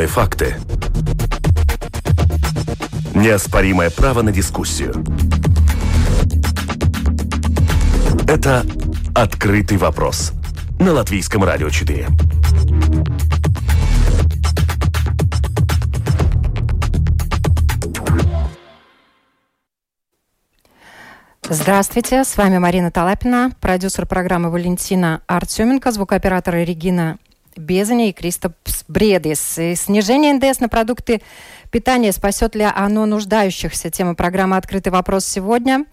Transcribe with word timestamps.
Объективные 0.00 0.06
факты. 0.06 0.56
Неоспоримое 3.14 3.90
право 3.90 4.22
на 4.22 4.32
дискуссию. 4.32 5.04
Это 8.26 8.64
«Открытый 9.14 9.76
вопрос» 9.76 10.32
на 10.78 10.92
Латвийском 10.92 11.44
радио 11.44 11.68
4. 11.68 12.08
Здравствуйте, 21.42 22.24
с 22.24 22.38
вами 22.38 22.56
Марина 22.56 22.90
Талапина, 22.90 23.50
продюсер 23.60 24.06
программы 24.06 24.50
Валентина 24.50 25.20
Артеменко, 25.26 25.92
звукооператор 25.92 26.54
Регина 26.54 27.18
Безани 27.56 28.10
и 28.10 28.12
Кристопс 28.12 28.84
Бредис. 28.88 29.58
И 29.58 29.74
снижение 29.74 30.32
НДС 30.34 30.60
на 30.60 30.68
продукты 30.68 31.20
питания 31.70 32.12
спасет 32.12 32.54
ли 32.54 32.64
оно 32.64 33.06
нуждающихся? 33.06 33.90
Тема 33.90 34.14
программы 34.14 34.56
«Открытый 34.56 34.92
вопрос» 34.92 35.24
сегодня. 35.24 35.84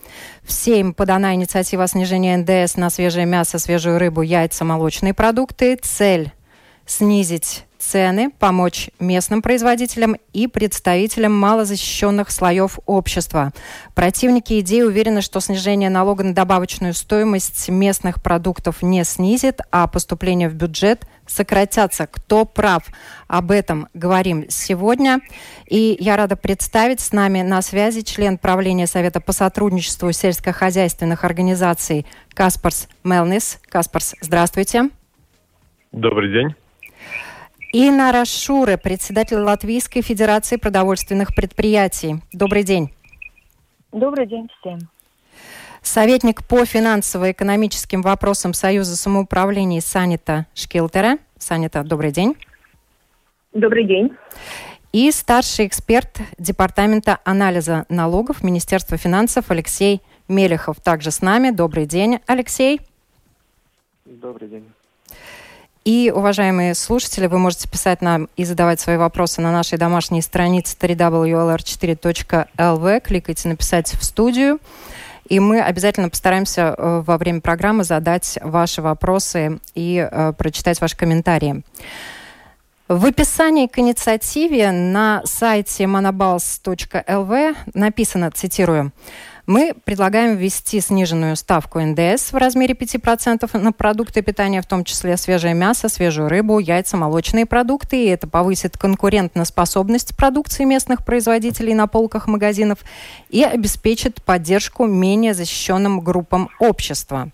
Всем 0.43 0.93
подана 0.93 1.35
инициатива 1.35 1.83
о 1.83 1.87
снижении 1.87 2.35
НДС 2.35 2.77
на 2.77 2.89
свежее 2.89 3.25
мясо, 3.25 3.59
свежую 3.59 3.99
рыбу, 3.99 4.21
яйца, 4.21 4.65
молочные 4.65 5.13
продукты. 5.13 5.77
Цель– 5.81 6.31
снизить 6.85 7.66
цены, 7.79 8.31
помочь 8.39 8.89
местным 8.99 9.41
производителям 9.41 10.15
и 10.33 10.47
представителям 10.47 11.33
малозащищенных 11.37 12.31
слоев 12.31 12.79
общества. 12.85 13.53
Противники 13.95 14.59
идеи 14.59 14.81
уверены, 14.81 15.21
что 15.21 15.39
снижение 15.39 15.89
налога 15.89 16.23
на 16.23 16.33
добавочную 16.33 16.93
стоимость 16.93 17.69
местных 17.69 18.21
продуктов 18.21 18.81
не 18.81 19.03
снизит, 19.03 19.59
а 19.71 19.87
поступления 19.87 20.49
в 20.49 20.53
бюджет 20.53 21.05
сократятся. 21.25 22.07
Кто 22.07 22.45
прав? 22.45 22.83
Об 23.27 23.51
этом 23.51 23.87
говорим 23.93 24.45
сегодня. 24.49 25.19
И 25.67 25.97
я 25.99 26.17
рада 26.17 26.35
представить 26.35 26.99
с 26.99 27.11
нами 27.11 27.41
на 27.41 27.61
связи 27.61 28.01
член 28.01 28.37
правления 28.37 28.87
Совета 28.87 29.19
по 29.19 29.33
сотрудничеству 29.33 30.11
сельскохозяйственных 30.11 31.23
организаций 31.23 32.05
Каспарс 32.33 32.87
Мелнис. 33.03 33.59
Каспарс, 33.69 34.15
здравствуйте. 34.21 34.89
Добрый 35.91 36.31
день. 36.31 36.66
И 37.73 37.91
Нара 37.91 38.23
Шуре, 38.23 38.77
председатель 38.77 39.37
Латвийской 39.37 40.01
Федерации 40.01 40.55
продовольственных 40.55 41.35
предприятий. 41.35 42.21
Добрый 42.31 42.63
день. 42.63 42.93
Добрый 43.91 44.25
день 44.25 44.47
всем. 44.59 44.79
Советник 45.81 46.47
по 46.47 46.63
финансово-экономическим 46.65 48.01
вопросам 48.01 48.53
Союза 48.53 48.95
самоуправления 48.95 49.81
Санита 49.81 50.45
Шкилтера. 50.53 51.17
Санита, 51.37 51.83
добрый 51.83 52.11
день. 52.11 52.35
Добрый 53.53 53.85
день. 53.85 54.11
И 54.93 55.11
старший 55.11 55.67
эксперт 55.67 56.19
Департамента 56.37 57.19
анализа 57.25 57.85
налогов 57.89 58.43
Министерства 58.43 58.97
финансов 58.97 59.51
Алексей 59.51 60.01
Мелехов 60.29 60.79
также 60.79 61.11
с 61.11 61.21
нами. 61.21 61.51
Добрый 61.51 61.85
день, 61.85 62.19
Алексей. 62.27 62.79
Добрый 64.05 64.47
день. 64.47 64.71
И, 65.87 66.11
уважаемые 66.13 66.75
слушатели, 66.75 67.25
вы 67.27 67.39
можете 67.39 67.69
писать 67.69 68.01
нам 68.01 68.27
и 68.35 68.43
задавать 68.43 68.81
свои 68.81 68.97
вопросы 68.97 69.39
на 69.39 69.53
нашей 69.53 69.77
домашней 69.77 70.21
странице 70.21 70.75
www.lr4.lv. 70.77 72.99
Кликайте 72.99 73.47
«Написать 73.47 73.93
в 73.93 74.03
студию». 74.03 74.59
И 75.29 75.39
мы 75.39 75.61
обязательно 75.61 76.09
постараемся 76.09 76.75
э, 76.77 77.03
во 77.07 77.17
время 77.17 77.39
программы 77.39 77.85
задать 77.85 78.37
ваши 78.41 78.81
вопросы 78.81 79.59
и 79.75 80.05
э, 80.11 80.33
прочитать 80.37 80.81
ваши 80.81 80.97
комментарии. 80.97 81.63
В 82.89 83.05
описании 83.05 83.67
к 83.67 83.79
инициативе 83.79 84.71
на 84.71 85.21
сайте 85.23 85.85
monobals.lv 85.85 87.55
написано, 87.73 88.31
цитирую, 88.31 88.91
мы 89.47 89.73
предлагаем 89.85 90.35
ввести 90.35 90.81
сниженную 90.81 91.37
ставку 91.37 91.79
НДС 91.79 92.33
в 92.33 92.35
размере 92.35 92.73
5% 92.73 93.57
на 93.57 93.71
продукты 93.71 94.21
питания, 94.21 94.61
в 94.61 94.67
том 94.67 94.83
числе 94.83 95.15
свежее 95.15 95.53
мясо, 95.53 95.87
свежую 95.87 96.27
рыбу, 96.27 96.59
яйца, 96.59 96.97
молочные 96.97 97.45
продукты. 97.45 98.03
И 98.03 98.09
это 98.09 98.27
повысит 98.27 98.77
конкурентоспособность 98.77 100.17
продукции 100.17 100.65
местных 100.65 101.05
производителей 101.05 101.73
на 101.73 101.87
полках 101.87 102.27
магазинов 102.27 102.79
и 103.29 103.41
обеспечит 103.41 104.21
поддержку 104.21 104.85
менее 104.85 105.33
защищенным 105.33 106.01
группам 106.01 106.49
общества. 106.59 107.29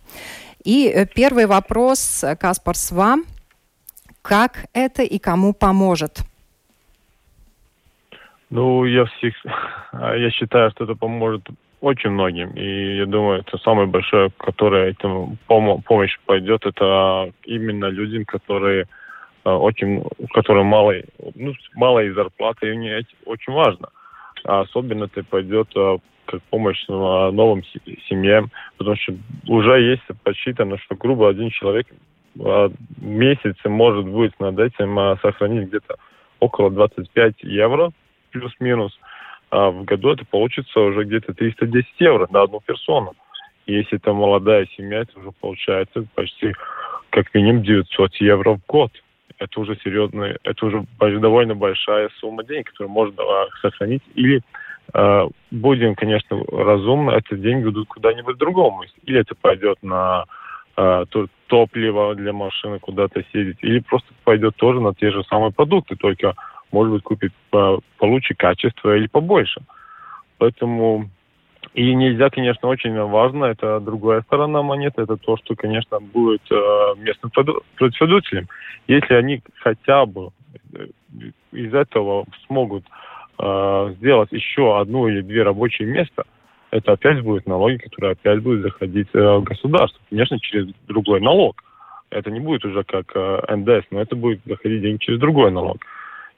И 0.63 0.87
э, 0.87 1.07
первый 1.07 1.47
вопрос, 1.47 2.23
Каспар, 2.39 2.77
с 2.77 2.91
вам. 2.91 3.23
Как 4.21 4.67
это 4.73 5.01
и 5.01 5.17
кому 5.17 5.51
поможет? 5.53 6.19
Ну, 8.51 8.85
я 8.85 9.05
всех, 9.05 9.33
я 9.93 10.29
считаю, 10.29 10.69
что 10.69 10.83
это 10.83 10.93
поможет 10.93 11.49
очень 11.83 12.11
многим. 12.11 12.51
И 12.51 12.95
я 12.95 13.05
думаю, 13.05 13.41
это 13.41 13.57
самое 13.57 13.87
большое, 13.87 14.31
которое 14.37 14.91
этому 14.91 15.37
пом- 15.49 15.81
помощь 15.83 16.17
пойдет, 16.25 16.65
это 16.65 17.33
именно 17.43 17.87
людям, 17.87 18.23
которые 18.23 18.85
э, 19.43 19.49
очень, 19.49 19.97
у 19.97 20.27
которых 20.27 20.63
малой, 20.63 21.03
ну, 21.35 21.53
малая 21.75 22.13
зарплата, 22.13 22.65
и 22.65 22.71
у 22.71 22.75
них 22.75 23.05
очень 23.25 23.51
важно. 23.51 23.89
А 24.45 24.61
особенно 24.61 25.05
это 25.05 25.25
пойдет 25.25 25.67
э, 25.75 25.97
как 26.25 26.41
помощь 26.43 26.81
э, 26.87 26.93
новым 26.93 27.63
семьям, 28.07 28.49
потому 28.77 28.95
что 28.95 29.13
уже 29.49 29.81
есть 29.81 30.03
подсчитано, 30.23 30.77
что 30.77 30.95
грубо 30.95 31.29
один 31.29 31.49
человек 31.49 31.87
месяц 32.99 33.57
может 33.65 34.05
будет 34.05 34.39
над 34.39 34.57
этим 34.57 35.17
сохранить 35.21 35.67
где-то 35.67 35.97
около 36.39 36.71
25 36.71 37.43
евро 37.43 37.91
плюс-минус 38.31 38.97
а 39.53 39.69
в 39.69 39.83
году 39.83 40.09
это 40.09 40.25
получится 40.25 40.79
уже 40.79 41.03
где-то 41.03 41.35
310 41.35 41.85
евро 41.99 42.27
на 42.31 42.41
одну 42.41 42.59
персону. 42.59 43.13
Если 43.67 43.97
это 43.97 44.11
молодая 44.11 44.67
семья, 44.75 45.01
это 45.01 45.19
уже 45.19 45.29
получается 45.31 46.07
почти 46.15 46.53
как 47.11 47.31
минимум 47.35 47.61
900 47.61 48.15
евро 48.15 48.55
в 48.55 48.65
год. 48.65 48.91
Это 49.37 49.59
уже 49.59 49.77
серьезно, 49.83 50.35
это 50.43 50.65
уже 50.65 50.83
довольно 51.19 51.53
большая 51.53 52.09
сумма 52.19 52.43
денег, 52.43 52.71
которую 52.71 52.89
можно 52.89 53.21
а, 53.21 53.45
сохранить. 53.61 54.01
Или 54.15 54.41
э, 54.95 55.27
будем, 55.51 55.93
конечно, 55.93 56.43
разумно, 56.51 57.11
эти 57.11 57.39
деньги 57.39 57.69
идут 57.69 57.89
куда-нибудь 57.89 58.37
другому. 58.37 58.85
Или 59.03 59.19
это 59.19 59.35
пойдет 59.35 59.77
на 59.83 60.25
э, 60.77 61.05
топливо 61.45 62.15
для 62.15 62.33
машины 62.33 62.79
куда-то 62.79 63.23
съездить, 63.29 63.59
или 63.61 63.79
просто 63.81 64.07
пойдет 64.23 64.55
тоже 64.55 64.81
на 64.81 64.95
те 64.95 65.11
же 65.11 65.23
самые 65.25 65.51
продукты, 65.51 65.95
только 65.95 66.33
может 66.73 66.91
быть, 66.91 67.03
купит 67.03 67.31
по, 67.51 67.79
получше 67.97 68.33
качество 68.35 68.97
или 68.97 69.07
побольше. 69.07 69.61
Поэтому 70.39 71.09
и 71.73 71.93
нельзя, 71.95 72.29
конечно, 72.29 72.67
очень 72.67 72.99
важно, 72.99 73.45
это 73.45 73.79
другая 73.79 74.21
сторона 74.23 74.61
монеты, 74.61 75.03
это 75.03 75.15
то, 75.15 75.37
что, 75.37 75.55
конечно, 75.55 75.99
будет 75.99 76.41
э, 76.51 76.55
местным 76.97 77.31
производителем. 77.77 78.47
Если 78.87 79.13
они 79.13 79.41
хотя 79.61 80.05
бы 80.05 80.31
э, 80.73 80.87
из 81.51 81.73
этого 81.73 82.25
смогут 82.47 82.83
э, 83.39 83.93
сделать 83.97 84.31
еще 84.31 84.79
одно 84.79 85.07
или 85.07 85.21
две 85.21 85.43
рабочие 85.43 85.87
места, 85.87 86.23
это 86.71 86.93
опять 86.93 87.21
будет 87.21 87.47
налоги, 87.47 87.77
которые 87.77 88.11
опять 88.13 88.41
будут 88.41 88.63
заходить 88.63 89.07
э, 89.13 89.37
в 89.37 89.43
государство. 89.43 90.01
Конечно, 90.09 90.39
через 90.39 90.67
другой 90.87 91.21
налог. 91.21 91.63
Это 92.09 92.29
не 92.29 92.39
будет 92.39 92.65
уже 92.65 92.83
как 92.83 93.11
э, 93.15 93.55
НДС, 93.55 93.85
но 93.89 94.01
это 94.01 94.15
будет 94.15 94.41
заходить 94.45 94.81
деньги 94.81 95.03
через 95.03 95.19
другой 95.19 95.51
налог. 95.51 95.77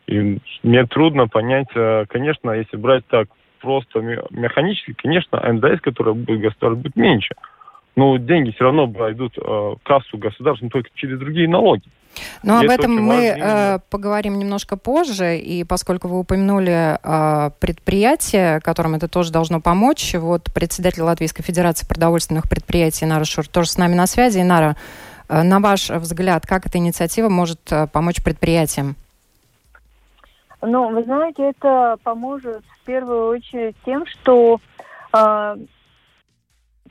И 0.08 0.40
мне 0.64 0.86
трудно 0.86 1.28
понять, 1.28 1.68
э, 1.76 2.06
конечно, 2.08 2.52
если 2.52 2.78
брать 2.78 3.06
так 3.08 3.28
просто 3.59 4.00
механически, 4.29 4.94
конечно, 4.94 5.41
НДС, 5.41 5.82
который 5.82 6.14
будет 6.14 6.41
государство, 6.41 6.76
будет 6.76 6.96
меньше. 6.96 7.34
Но 7.96 8.18
деньги 8.18 8.52
все 8.52 8.66
равно 8.66 8.88
пройдут 8.88 9.38
э, 9.38 9.41
в 9.41 9.79
кассу 9.84 10.18
государства 10.18 10.70
только 10.70 10.90
через 10.96 11.18
другие 11.18 11.47
налоги. 11.47 11.84
Но 12.44 12.59
об 12.59 12.70
этом 12.70 12.96
мы 12.96 13.35
э, 13.38 13.79
поговорим 13.90 14.38
немножко 14.38 14.78
позже, 14.78 15.38
и 15.38 15.64
поскольку 15.64 16.08
вы 16.08 16.20
упомянули 16.20 16.97
э, 17.02 17.50
предприятие, 17.59 18.59
которым 18.62 18.96
это 18.96 19.08
тоже 19.08 19.32
должно 19.32 19.62
помочь, 19.62 20.14
вот 20.14 20.50
председатель 20.53 21.02
Латвийской 21.02 21.44
Федерации 21.44 21.88
продовольственных 21.88 22.50
предприятий 22.50 23.06
Нара 23.06 23.26
Шур 23.26 23.47
тоже 23.47 23.70
с 23.70 23.78
нами 23.78 23.96
на 23.96 24.08
связи. 24.08 24.40
И, 24.40 24.44
Нара, 24.44 24.76
э, 25.29 25.41
на 25.44 25.59
ваш 25.59 25.90
взгляд, 25.90 26.46
как 26.46 26.66
эта 26.66 26.78
инициатива 26.78 27.29
может 27.29 27.59
э, 27.72 27.88
помочь 27.88 28.24
предприятиям? 28.24 28.96
Ну, 30.66 30.90
вы 30.90 31.03
знаете, 31.03 31.50
это 31.50 31.97
поможет 32.03 32.64
в 32.66 32.85
первую 32.85 33.29
очередь 33.29 33.76
тем, 33.85 34.06
что 34.08 34.59
э, 35.14 35.58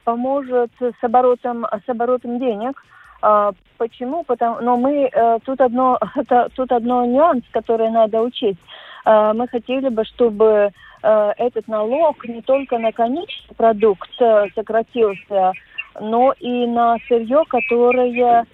поможет 0.05 0.71
с 0.81 1.03
оборотом, 1.05 1.65
с 1.65 1.89
оборотом 1.89 2.39
денег. 2.39 2.81
Э, 3.23 3.51
почему? 3.77 4.23
Потому, 4.23 4.61
но 4.61 4.77
мы 4.77 5.11
э, 5.13 5.39
тут 5.45 5.61
одно, 5.61 5.99
это, 6.15 6.49
тут 6.55 6.71
одно 6.71 7.05
нюанс, 7.05 7.45
который 7.51 7.91
надо 7.91 8.23
учесть. 8.23 8.61
Э, 9.05 9.33
мы 9.35 9.49
хотели 9.49 9.89
бы, 9.89 10.05
чтобы 10.05 10.71
э, 11.03 11.33
этот 11.37 11.67
налог 11.67 12.25
не 12.29 12.43
только 12.43 12.79
на 12.79 12.93
конечный 12.93 13.57
продукт 13.57 14.11
э, 14.21 14.47
сократился, 14.55 15.53
но 16.01 16.33
и 16.39 16.67
на 16.67 16.97
сырье, 17.09 17.43
которое 17.49 18.47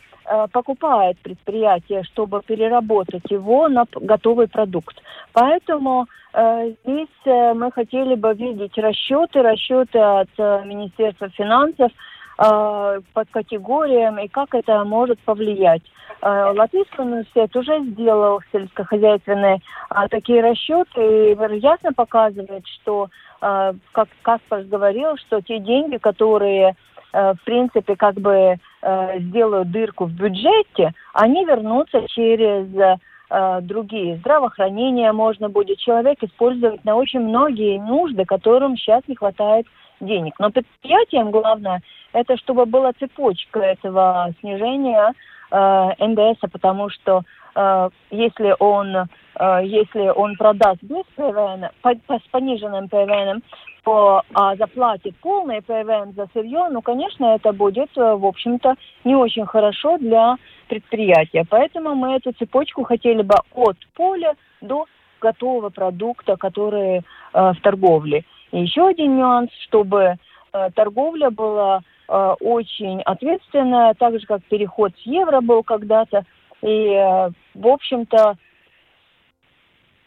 покупает 0.53 1.19
предприятие, 1.19 2.03
чтобы 2.05 2.43
переработать 2.43 3.29
его 3.31 3.69
на 3.69 3.85
готовый 3.93 4.49
продукт. 4.49 5.01
Поэтому 5.33 6.07
э, 6.33 6.75
здесь 6.85 7.09
э, 7.25 7.55
мы 7.55 7.73
хотели 7.73 8.15
бы 8.15 8.35
видеть 8.35 8.77
расчеты, 8.79 9.43
расчеты 9.43 9.99
от 9.99 10.29
э, 10.39 10.63
Министерства 10.65 11.29
финансов 11.31 11.91
э, 12.39 13.01
по 13.13 13.25
категориям 13.31 14.19
и 14.19 14.29
как 14.29 14.55
это 14.55 14.85
может 14.85 15.19
повлиять. 15.21 15.83
Э, 16.23 16.53
Латвийский 16.57 17.03
университет 17.03 17.55
уже 17.57 17.81
сделал 17.81 18.41
сельскохозяйственные 18.53 19.57
э, 19.91 20.09
такие 20.11 20.43
расчеты 20.43 21.33
и 21.33 21.59
ясно 21.59 21.93
показывает, 21.93 22.67
что, 22.67 23.09
э, 23.41 23.73
как 23.93 24.09
Каспар 24.23 24.63
говорил, 24.63 25.17
что 25.17 25.41
те 25.41 25.59
деньги, 25.59 25.97
которые 25.97 26.69
Э, 26.71 26.90
в 27.13 27.39
принципе, 27.45 27.97
как 27.97 28.15
бы 28.15 28.57
э, 28.83 29.21
сделают 29.21 29.71
дырку 29.71 30.05
в 30.07 30.13
бюджете, 30.13 30.93
они 31.13 31.45
вернутся 31.45 32.07
через 32.09 32.67
э, 32.77 33.61
другие. 33.63 34.17
Здравоохранение 34.19 35.13
можно 35.13 35.49
будет 35.49 35.79
человек 35.79 36.23
использовать 36.23 36.85
на 36.85 36.97
очень 36.97 37.21
многие 37.21 37.79
нужды, 37.79 38.25
которым 38.25 38.77
сейчас 38.77 39.03
не 39.07 39.17
хватает 39.17 39.67
денег. 40.01 40.35
Но 40.39 40.51
предприятием 40.51 41.31
главное, 41.31 41.83
это 42.13 42.37
чтобы 42.37 42.67
была 42.67 42.93
цепочка 42.99 43.61
этого 43.61 44.33
снижения 44.41 45.13
э, 45.51 46.07
НДС, 46.07 46.41
потому 46.53 46.91
что 46.91 47.23
э, 47.55 47.91
если 48.11 48.55
он 48.59 48.97
э, 48.97 49.05
если 49.39 50.09
он 50.09 50.37
продаст 50.37 50.83
без 50.83 51.05
ПВН, 51.17 51.69
по, 51.83 51.93
с 51.93 52.23
пониженным 52.31 52.89
ПВН, 52.89 53.43
по, 53.83 54.23
а 54.35 54.57
заплатит 54.57 55.17
полный 55.17 55.63
ПВН 55.63 56.13
за 56.15 56.27
сырье, 56.33 56.69
ну, 56.71 56.83
конечно, 56.83 57.35
это 57.35 57.53
будет, 57.53 57.91
э, 57.97 58.15
в 58.15 58.27
общем-то, 58.27 58.75
не 59.05 59.17
очень 59.17 59.47
хорошо 59.47 59.99
для 59.99 60.37
предприятия. 60.69 61.45
Поэтому 61.49 61.95
мы 61.95 62.17
эту 62.17 62.33
цепочку 62.33 62.85
хотели 62.85 63.23
бы 63.23 63.35
от 63.55 63.77
поля 63.95 64.35
до 64.61 64.87
готового 65.21 65.71
продукта, 65.71 66.37
который 66.37 66.99
э, 66.99 67.03
в 67.33 67.61
торговле. 67.63 68.25
И 68.53 68.61
еще 68.61 68.89
один 68.89 69.17
нюанс, 69.17 69.51
чтобы 69.67 70.17
э, 70.53 70.71
торговля 70.75 71.31
была 71.31 71.81
э, 72.09 72.35
очень 72.41 73.01
ответственная, 73.03 73.95
так 73.95 74.19
же, 74.19 74.27
как 74.27 74.43
переход 74.45 74.93
с 75.03 75.07
евро 75.07 75.41
был 75.41 75.63
когда-то. 75.63 76.25
И, 76.63 76.89
э, 76.89 77.31
в 77.55 77.67
общем-то, 77.67 78.37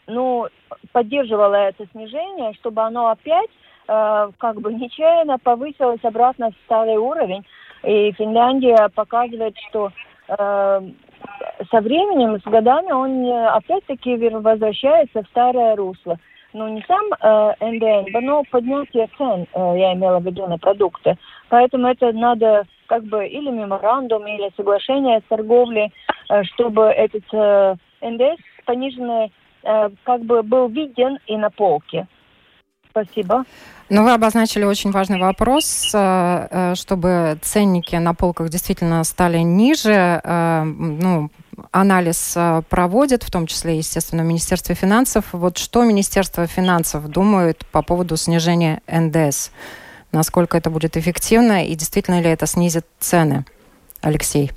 ну, 0.06 0.46
поддерживала 0.92 1.54
это 1.54 1.86
снижение, 1.92 2.52
чтобы 2.54 2.82
оно 2.82 3.08
опять 3.08 3.50
э, 3.88 4.30
как 4.38 4.60
бы 4.60 4.72
нечаянно 4.72 5.38
повысилось 5.38 6.04
обратно 6.04 6.50
в 6.50 6.54
старый 6.66 6.96
уровень. 6.96 7.44
И 7.82 8.12
Финляндия 8.12 8.88
показывает, 8.94 9.56
что 9.68 9.90
э, 10.28 10.80
со 11.70 11.80
временем, 11.80 12.40
с 12.40 12.44
годами 12.44 12.92
он 12.92 13.30
опять-таки 13.30 14.16
возвращается 14.16 15.22
в 15.22 15.28
старое 15.28 15.76
русло. 15.76 16.18
Ну, 16.54 16.68
не 16.68 16.84
сам 16.86 17.04
э, 17.20 17.54
НДН, 17.60 18.24
но 18.24 18.44
поднятие 18.48 19.08
цен, 19.18 19.46
э, 19.52 19.74
я 19.76 19.92
имела 19.94 20.20
в 20.20 20.24
виду, 20.24 20.46
на 20.46 20.56
продукты. 20.56 21.18
Поэтому 21.48 21.88
это 21.88 22.12
надо 22.12 22.64
как 22.86 23.02
бы 23.04 23.26
или 23.26 23.50
меморандум, 23.50 24.24
или 24.28 24.52
соглашение 24.56 25.18
с 25.18 25.28
торговлей, 25.28 25.92
э, 26.30 26.44
чтобы 26.44 26.84
этот 26.84 27.24
э, 27.32 27.74
НДС 28.02 28.40
пониженный 28.66 29.26
э, 29.26 29.30
как 30.04 30.22
бы 30.22 30.42
был 30.42 30.68
виден 30.68 31.18
и 31.26 31.36
на 31.36 31.50
полке. 31.50 32.06
Спасибо. 32.94 33.44
Ну, 33.90 34.04
вы 34.04 34.12
обозначили 34.12 34.64
очень 34.64 34.92
важный 34.92 35.18
вопрос, 35.18 35.90
э, 35.92 36.48
э, 36.50 36.74
чтобы 36.76 37.36
ценники 37.42 37.96
на 37.96 38.14
полках 38.14 38.48
действительно 38.48 39.02
стали 39.04 39.38
ниже. 39.38 40.20
Э, 40.22 40.62
ну, 40.62 41.28
анализ 41.72 42.36
проводит, 42.68 43.24
в 43.24 43.30
том 43.30 43.46
числе, 43.46 43.76
естественно, 43.78 44.22
Министерство 44.22 44.74
финансов. 44.74 45.26
Вот 45.32 45.58
что 45.58 45.84
Министерство 45.84 46.46
финансов 46.46 47.08
думает 47.08 47.66
по 47.72 47.82
поводу 47.82 48.16
снижения 48.16 48.80
НДС? 48.86 49.50
Насколько 50.12 50.56
это 50.56 50.70
будет 50.70 50.96
эффективно 50.96 51.66
и 51.66 51.74
действительно 51.74 52.20
ли 52.20 52.30
это 52.30 52.46
снизит 52.46 52.86
цены? 53.00 53.44
Алексей. 54.00 54.52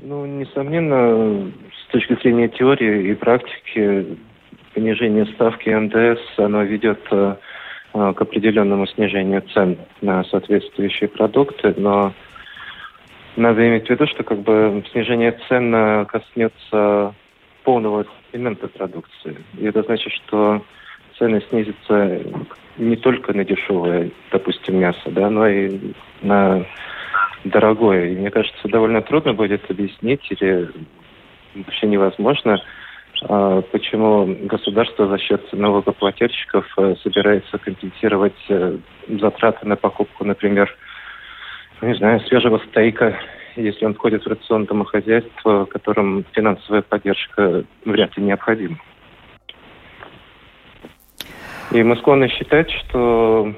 Ну, 0.00 0.26
несомненно, 0.26 1.50
с 1.72 1.92
точки 1.92 2.14
зрения 2.22 2.48
теории 2.48 3.10
и 3.10 3.14
практики, 3.14 4.16
понижение 4.72 5.26
ставки 5.26 5.70
НДС, 5.70 6.20
оно 6.36 6.62
ведет 6.62 7.00
э, 7.10 7.34
к 7.92 8.22
определенному 8.22 8.86
снижению 8.86 9.42
цен 9.52 9.76
на 10.00 10.22
соответствующие 10.24 11.08
продукты, 11.08 11.74
но 11.76 12.12
надо 13.34 13.66
иметь 13.66 13.86
в 13.86 13.90
виду, 13.90 14.06
что 14.06 14.22
как 14.22 14.38
бы 14.38 14.84
снижение 14.92 15.36
цен 15.48 15.74
э, 15.74 16.04
коснется 16.06 17.14
полного 17.64 18.02
ассортимента 18.02 18.68
продукции. 18.68 19.36
И 19.58 19.64
это 19.64 19.82
значит, 19.82 20.12
что 20.12 20.62
цены 21.18 21.42
снизятся 21.48 22.20
не 22.76 22.94
только 22.94 23.32
на 23.32 23.44
дешевое, 23.44 24.10
допустим, 24.30 24.78
мясо, 24.78 25.10
да, 25.10 25.28
но 25.28 25.48
и 25.48 25.76
на 26.22 26.64
дорогое. 27.44 28.10
И 28.10 28.16
мне 28.16 28.30
кажется, 28.30 28.68
довольно 28.68 29.02
трудно 29.02 29.34
будет 29.34 29.70
объяснить 29.70 30.26
или 30.30 30.70
вообще 31.54 31.86
невозможно, 31.86 32.60
а, 33.22 33.62
почему 33.62 34.26
государство 34.42 35.08
за 35.08 35.18
счет 35.18 35.52
налогоплательщиков 35.52 36.66
э, 36.76 36.94
собирается 37.02 37.58
компенсировать 37.58 38.36
э, 38.48 38.78
затраты 39.08 39.66
на 39.66 39.76
покупку, 39.76 40.24
например, 40.24 40.72
не 41.80 41.94
знаю, 41.94 42.20
свежего 42.20 42.60
стейка, 42.70 43.18
если 43.56 43.84
он 43.84 43.94
входит 43.94 44.24
в 44.24 44.28
рацион 44.28 44.66
домохозяйства, 44.66 45.64
которым 45.64 46.24
финансовая 46.32 46.82
поддержка 46.82 47.64
вряд 47.84 48.16
ли 48.16 48.24
необходима. 48.24 48.78
И 51.72 51.82
мы 51.82 51.96
склонны 51.96 52.28
считать, 52.28 52.70
что 52.70 53.52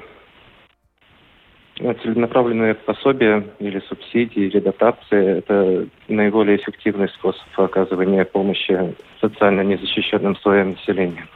целенаправленные 1.77 2.75
пособия 2.75 3.43
или 3.59 3.79
субсидии, 3.87 4.43
или 4.43 4.59
дотации– 4.59 5.37
это 5.39 5.87
наиболее 6.07 6.57
эффективный 6.57 7.09
способ 7.09 7.43
оказывания 7.57 8.25
помощи 8.25 8.95
социально 9.19 9.61
незащищенным 9.61 10.35
слоям 10.37 10.71
населения. 10.71 11.27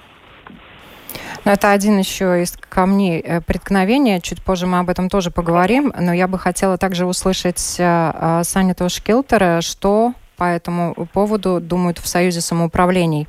Но 1.46 1.52
это 1.52 1.72
один 1.72 2.00
еще 2.00 2.42
из 2.42 2.58
камней 2.58 3.22
э, 3.22 3.40
преткновения. 3.40 4.20
Чуть 4.20 4.44
позже 4.44 4.66
мы 4.66 4.80
об 4.80 4.90
этом 4.90 5.10
тоже 5.10 5.30
поговорим. 5.30 5.94
Но 6.00 6.12
я 6.12 6.28
бы 6.28 6.40
хотела 6.40 6.78
также 6.78 7.06
услышать 7.06 7.78
э, 7.80 7.84
э, 7.84 8.44
Саниту 8.44 8.90
Шкилтера, 8.90 9.62
что 9.62 10.14
по 10.38 10.46
этому 10.46 11.08
поводу 11.14 11.60
думают 11.62 12.00
в 12.00 12.08
Союзе 12.08 12.42
самоуправлений. 12.42 13.28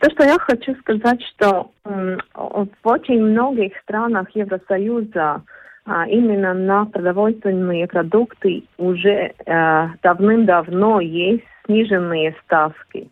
То, 0.00 0.10
что 0.10 0.24
я 0.24 0.38
хочу 0.38 0.74
сказать, 0.76 1.22
что 1.22 1.70
в 1.84 2.68
очень 2.84 3.22
многих 3.22 3.72
странах 3.82 4.28
Евросоюза 4.34 5.42
а, 5.86 6.06
именно 6.08 6.52
на 6.54 6.86
продовольственные 6.86 7.86
продукты 7.86 8.64
уже 8.76 9.32
э, 9.46 9.88
давным-давно 10.02 11.00
есть 11.00 11.44
сниженные 11.64 12.34
ставки. 12.44 13.08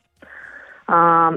А, 0.89 1.35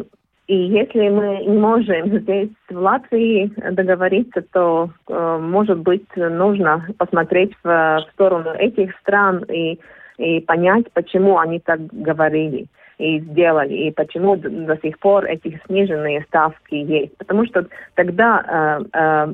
и 0.48 0.56
если 0.56 1.10
мы 1.10 1.44
не 1.46 1.58
можем 1.60 2.20
здесь 2.22 2.50
в 2.70 2.76
Латвии 2.76 3.54
договориться, 3.72 4.42
то, 4.52 4.90
э, 5.08 5.38
может 5.40 5.78
быть, 5.80 6.08
нужно 6.16 6.88
посмотреть 6.98 7.52
в, 7.64 8.04
сторону 8.14 8.52
этих 8.54 8.98
стран 8.98 9.44
и, 9.44 9.80
и 10.18 10.40
понять, 10.40 10.92
почему 10.94 11.38
они 11.38 11.60
так 11.60 11.86
говорили 11.92 12.68
и 12.98 13.20
сделали, 13.20 13.74
и 13.74 13.92
почему 13.92 14.36
до 14.36 14.78
сих 14.78 14.98
пор 15.00 15.26
эти 15.26 15.60
сниженные 15.68 16.24
ставки 16.24 16.76
есть. 16.76 17.16
Потому 17.18 17.46
что 17.46 17.68
тогда 17.96 18.44
э, 18.48 18.84
э, 18.94 19.34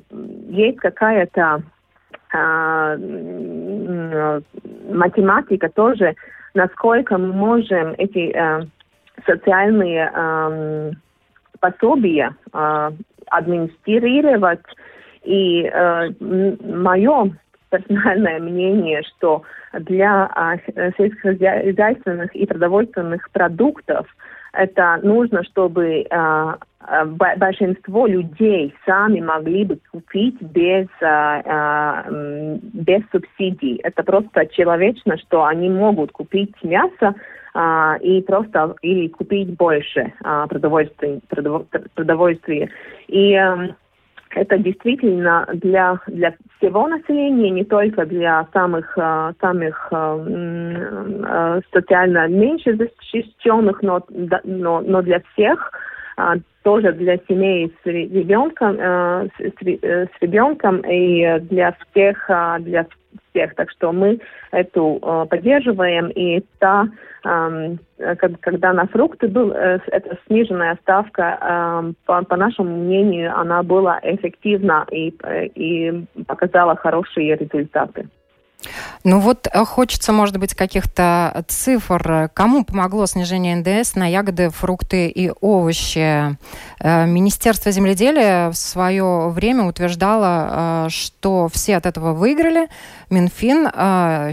есть 0.49 0.79
какая-то 0.79 1.63
э, 2.33 2.97
математика 4.89 5.69
тоже, 5.69 6.15
насколько 6.53 7.17
мы 7.17 7.31
можем 7.31 7.95
эти 7.97 8.31
э, 8.35 8.65
социальные 9.25 10.11
э, 10.13 10.91
пособия 11.59 12.35
э, 12.51 12.91
администрировать. 13.27 14.59
И 15.23 15.63
э, 15.63 16.09
мое 16.19 17.31
персональное 17.73 18.39
мнение, 18.39 19.01
что 19.03 19.43
для 19.73 20.29
а, 20.33 20.57
сельскохозяйственных 20.97 22.35
и 22.35 22.45
продовольственных 22.45 23.29
продуктов 23.31 24.07
это 24.53 24.99
нужно, 25.01 25.43
чтобы 25.43 26.05
а, 26.11 26.57
а, 26.79 27.05
большинство 27.05 28.05
людей 28.05 28.73
сами 28.85 29.19
могли 29.19 29.65
бы 29.65 29.79
купить 29.91 30.39
без, 30.41 30.87
без 32.73 33.01
субсидий. 33.11 33.79
Это 33.83 34.03
просто 34.03 34.45
человечно, 34.47 35.17
что 35.17 35.45
они 35.45 35.69
могут 35.69 36.11
купить 36.11 36.53
мясо 36.63 37.15
и 38.01 38.23
просто 38.25 38.75
или 38.81 39.07
купить 39.09 39.55
больше 39.55 40.11
продовольствия. 40.49 41.19
продовольствия. 41.93 42.69
И 43.07 43.35
а, 43.35 43.75
это 44.35 44.57
действительно 44.57 45.47
для, 45.53 45.99
для 46.07 46.33
всего 46.57 46.87
населения, 46.87 47.49
не 47.49 47.63
только 47.63 48.05
для 48.05 48.47
самых, 48.53 48.97
э, 48.97 49.33
самых 49.39 49.87
э, 49.91 51.61
социально 51.73 52.27
меньше 52.27 52.75
защищенных, 52.75 53.81
но, 53.81 54.01
но, 54.43 54.81
но 54.81 55.01
для 55.01 55.21
всех, 55.33 55.71
тоже 56.61 56.93
для 56.93 57.17
семей 57.27 57.73
с 57.83 57.85
ребенком, 57.87 58.77
с, 58.77 59.31
с 59.39 60.21
ребенком 60.21 60.81
и 60.87 61.39
для 61.39 61.75
всех, 61.91 62.29
для 62.59 62.85
всех. 63.33 63.55
Так 63.55 63.71
что 63.71 63.91
мы 63.91 64.19
эту 64.51 64.99
э, 65.01 65.25
поддерживаем, 65.29 66.09
и 66.09 66.43
та, 66.59 66.87
э, 67.25 67.75
когда 68.41 68.73
на 68.73 68.87
фрукты 68.87 69.27
был 69.27 69.51
э, 69.51 69.79
эта 69.87 70.17
сниженная 70.27 70.77
ставка, 70.81 71.37
э, 71.41 71.93
по, 72.05 72.23
по 72.23 72.35
нашему 72.37 72.75
мнению, 72.75 73.37
она 73.37 73.63
была 73.63 73.99
эффективна 74.03 74.85
и, 74.91 75.13
э, 75.23 75.47
и 75.47 76.05
показала 76.27 76.75
хорошие 76.75 77.35
результаты. 77.35 78.07
Ну 79.03 79.19
вот 79.19 79.47
э, 79.51 79.65
хочется, 79.65 80.11
может 80.13 80.37
быть, 80.37 80.53
каких-то 80.53 81.43
цифр. 81.47 82.29
Кому 82.33 82.63
помогло 82.63 83.05
снижение 83.05 83.55
НДС 83.55 83.95
на 83.95 84.07
ягоды, 84.07 84.49
фрукты 84.49 85.07
и 85.07 85.31
овощи? 85.41 86.37
Э, 86.79 87.05
Министерство 87.05 87.71
земледелия 87.71 88.49
в 88.49 88.55
свое 88.55 89.29
время 89.29 89.65
утверждало, 89.65 90.85
э, 90.85 90.89
что 90.89 91.49
все 91.51 91.77
от 91.77 91.85
этого 91.85 92.13
выиграли. 92.13 92.67
Минфин 93.09 93.69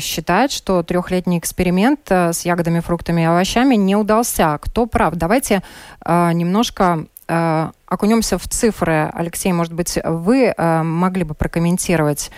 считает, 0.01 0.53
что 0.53 0.83
трехлетний 0.83 1.39
эксперимент 1.39 2.11
с 2.11 2.45
ягодами, 2.45 2.81
фруктами 2.81 3.23
и 3.23 3.25
овощами 3.25 3.75
не 3.75 3.95
удался. 3.95 4.59
Кто 4.63 4.87
прав? 4.87 5.15
Давайте 5.17 5.63
немножко 6.07 7.05
окунемся 7.27 8.39
в 8.39 8.49
цифры. 8.49 9.11
Алексей, 9.13 9.53
может 9.53 9.75
быть, 9.75 9.99
вы 10.03 10.55
могли 10.57 11.25
бы 11.25 11.35
прокомментировать 11.35 12.31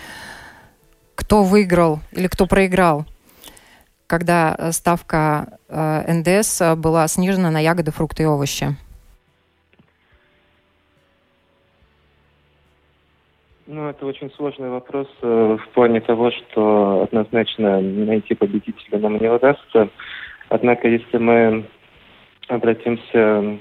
кто 1.15 1.43
выиграл 1.43 1.99
или 2.11 2.27
кто 2.27 2.47
проиграл, 2.47 3.05
когда 4.07 4.55
э, 4.57 4.71
ставка 4.71 5.59
э, 5.69 6.13
НДС 6.13 6.75
была 6.77 7.07
снижена 7.07 7.51
на 7.51 7.59
ягоды, 7.59 7.91
фрукты 7.91 8.23
и 8.23 8.25
овощи? 8.25 8.75
Ну, 13.65 13.89
это 13.89 14.05
очень 14.05 14.29
сложный 14.31 14.69
вопрос 14.69 15.07
э, 15.21 15.57
в 15.59 15.69
плане 15.73 16.01
того, 16.01 16.31
что 16.31 17.03
однозначно 17.03 17.79
найти 17.79 18.35
победителя 18.35 18.99
нам 18.99 19.17
не 19.17 19.29
удастся. 19.29 19.89
Однако, 20.49 20.87
если 20.87 21.17
мы 21.17 21.65
обратимся 22.49 23.57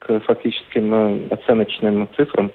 к 0.00 0.20
фактическим 0.20 0.92
э, 0.92 1.28
оценочным 1.30 2.08
цифрам, 2.16 2.50
Э, 2.50 2.52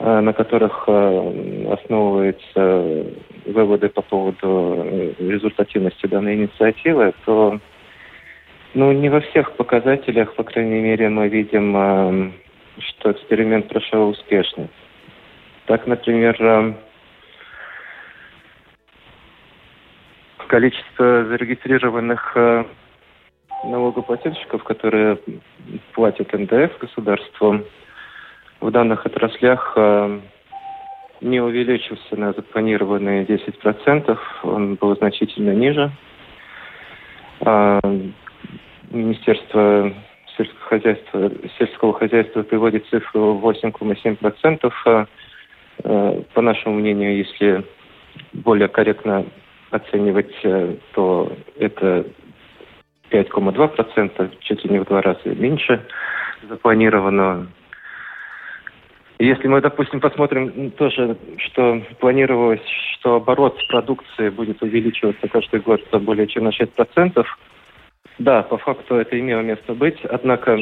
на 0.00 0.32
которых 0.32 0.84
э, 0.88 1.66
основываются 1.72 3.06
выводы 3.46 3.88
по 3.88 4.02
поводу 4.02 4.82
э, 4.84 5.14
результативности 5.18 6.06
данной 6.06 6.34
инициативы, 6.34 7.14
то 7.24 7.60
ну, 8.74 8.90
не 8.92 9.08
во 9.08 9.20
всех 9.20 9.52
показателях, 9.52 10.34
по 10.34 10.42
крайней 10.42 10.80
мере, 10.80 11.08
мы 11.08 11.28
видим, 11.28 12.34
что 12.78 13.12
эксперимент 13.12 13.68
прошел 13.68 14.08
успешно. 14.08 14.66
Так, 15.66 15.86
например, 15.86 16.74
количество 20.48 21.24
зарегистрированных 21.26 22.36
налогоплательщиков, 23.64 24.64
которые 24.64 25.18
платят 25.92 26.32
НДФ 26.32 26.76
государству, 26.80 27.60
в 28.64 28.70
данных 28.70 29.04
отраслях 29.04 29.74
э, 29.76 30.20
не 31.20 31.38
увеличился 31.38 32.16
на 32.16 32.32
запланированные 32.32 33.26
10%, 33.26 34.18
он 34.42 34.76
был 34.76 34.96
значительно 34.96 35.50
ниже. 35.50 35.90
А, 37.40 37.78
Министерство 38.90 39.92
сельского 40.36 40.60
хозяйства, 40.62 41.30
сельского 41.58 41.92
хозяйства 41.92 42.42
приводит 42.42 42.86
цифру 42.86 43.38
8,7%. 43.38 44.72
А, 44.86 45.06
э, 45.84 46.22
по 46.32 46.40
нашему 46.40 46.76
мнению, 46.76 47.18
если 47.18 47.64
более 48.32 48.68
корректно 48.68 49.26
оценивать, 49.72 50.34
э, 50.42 50.76
то 50.94 51.30
это 51.58 52.06
5,2%, 53.10 54.30
чуть 54.40 54.64
ли 54.64 54.70
не 54.70 54.78
в 54.78 54.86
два 54.86 55.02
раза 55.02 55.20
меньше 55.26 55.86
запланированного. 56.48 57.46
Если 59.18 59.46
мы, 59.46 59.60
допустим, 59.60 60.00
посмотрим 60.00 60.72
тоже, 60.72 61.16
что 61.38 61.80
планировалось, 62.00 62.66
что 62.94 63.16
оборот 63.16 63.56
продукции 63.68 64.28
будет 64.28 64.60
увеличиваться 64.60 65.28
каждый 65.28 65.60
год 65.60 65.80
более 66.02 66.26
чем 66.26 66.44
на 66.44 66.48
6%, 66.48 67.24
да, 68.18 68.42
по 68.42 68.58
факту 68.58 68.96
это 68.96 69.18
имело 69.18 69.40
место 69.40 69.74
быть, 69.74 70.04
однако 70.04 70.58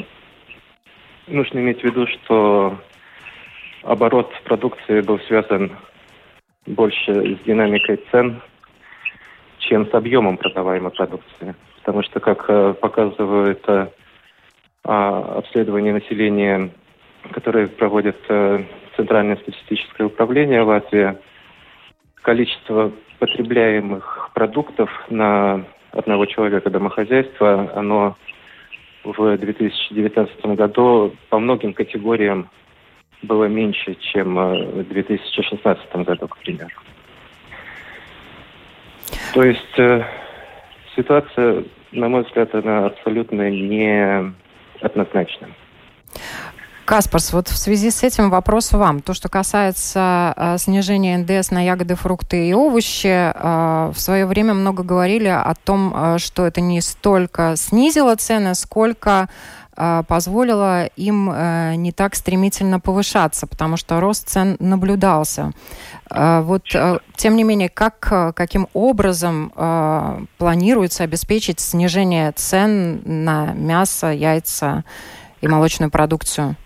нужно 1.26 1.58
иметь 1.60 1.80
в 1.80 1.84
виду, 1.84 2.06
что 2.06 2.78
оборот 3.82 4.30
продукции 4.44 5.00
был 5.00 5.18
связан 5.20 5.72
больше 6.66 7.36
с 7.36 7.44
динамикой 7.44 8.00
цен, 8.10 8.40
чем 9.58 9.88
с 9.88 9.94
объемом 9.94 10.36
продаваемой 10.36 10.90
продукции. 10.90 11.54
Потому 11.78 12.02
что, 12.02 12.20
как 12.20 12.44
э, 12.48 12.74
показывают 12.74 13.62
э, 13.66 13.88
а, 14.84 15.38
обследования 15.38 15.92
населения 15.92 16.70
которые 17.30 17.68
проводит 17.68 18.16
э, 18.28 18.64
Центральное 18.96 19.36
статистическое 19.36 20.06
управление 20.06 20.62
Латвии, 20.62 21.16
количество 22.16 22.92
потребляемых 23.18 24.30
продуктов 24.34 24.90
на 25.08 25.64
одного 25.92 26.26
человека 26.26 26.70
домохозяйства, 26.70 27.70
оно 27.74 28.16
в 29.04 29.36
2019 29.36 30.44
году 30.56 31.14
по 31.28 31.38
многим 31.38 31.72
категориям 31.72 32.48
было 33.22 33.44
меньше, 33.44 33.94
чем 33.94 34.38
э, 34.38 34.82
в 34.82 34.88
2016 34.88 35.96
году, 35.96 36.28
к 36.28 36.36
примеру. 36.38 36.70
То 39.34 39.42
есть 39.42 39.78
э, 39.78 40.04
ситуация, 40.96 41.64
на 41.92 42.08
мой 42.08 42.24
взгляд, 42.24 42.54
она 42.54 42.86
абсолютно 42.86 43.50
не 43.50 44.32
однозначная. 44.80 45.50
Каспарс, 46.92 47.32
вот 47.32 47.48
в 47.48 47.56
связи 47.56 47.90
с 47.90 48.02
этим 48.02 48.28
вопрос 48.28 48.72
вам. 48.72 49.00
То, 49.00 49.14
что 49.14 49.30
касается 49.30 50.34
э, 50.36 50.58
снижения 50.58 51.16
НДС 51.16 51.50
на 51.50 51.64
ягоды, 51.64 51.94
фрукты 51.94 52.46
и 52.50 52.52
овощи, 52.52 53.32
э, 53.32 53.92
в 53.94 53.98
свое 53.98 54.26
время 54.26 54.52
много 54.52 54.82
говорили 54.82 55.28
о 55.28 55.54
том, 55.54 55.94
э, 55.96 56.18
что 56.18 56.44
это 56.44 56.60
не 56.60 56.82
столько 56.82 57.54
снизило 57.56 58.14
цены, 58.16 58.54
сколько 58.54 59.30
э, 59.74 60.02
позволило 60.06 60.84
им 60.84 61.30
э, 61.32 61.76
не 61.76 61.92
так 61.92 62.14
стремительно 62.14 62.78
повышаться, 62.78 63.46
потому 63.46 63.78
что 63.78 63.98
рост 63.98 64.28
цен 64.28 64.56
наблюдался. 64.58 65.52
Э, 66.10 66.42
вот, 66.42 66.64
тем 67.16 67.36
не 67.36 67.42
менее, 67.42 67.70
как, 67.70 68.34
каким 68.36 68.68
образом 68.74 69.50
планируется 70.36 71.04
обеспечить 71.04 71.58
снижение 71.58 72.32
цен 72.32 73.00
на 73.24 73.54
мясо, 73.54 74.12
яйца 74.12 74.84
и 75.40 75.48
молочную 75.48 75.90
продукцию? 75.90 76.56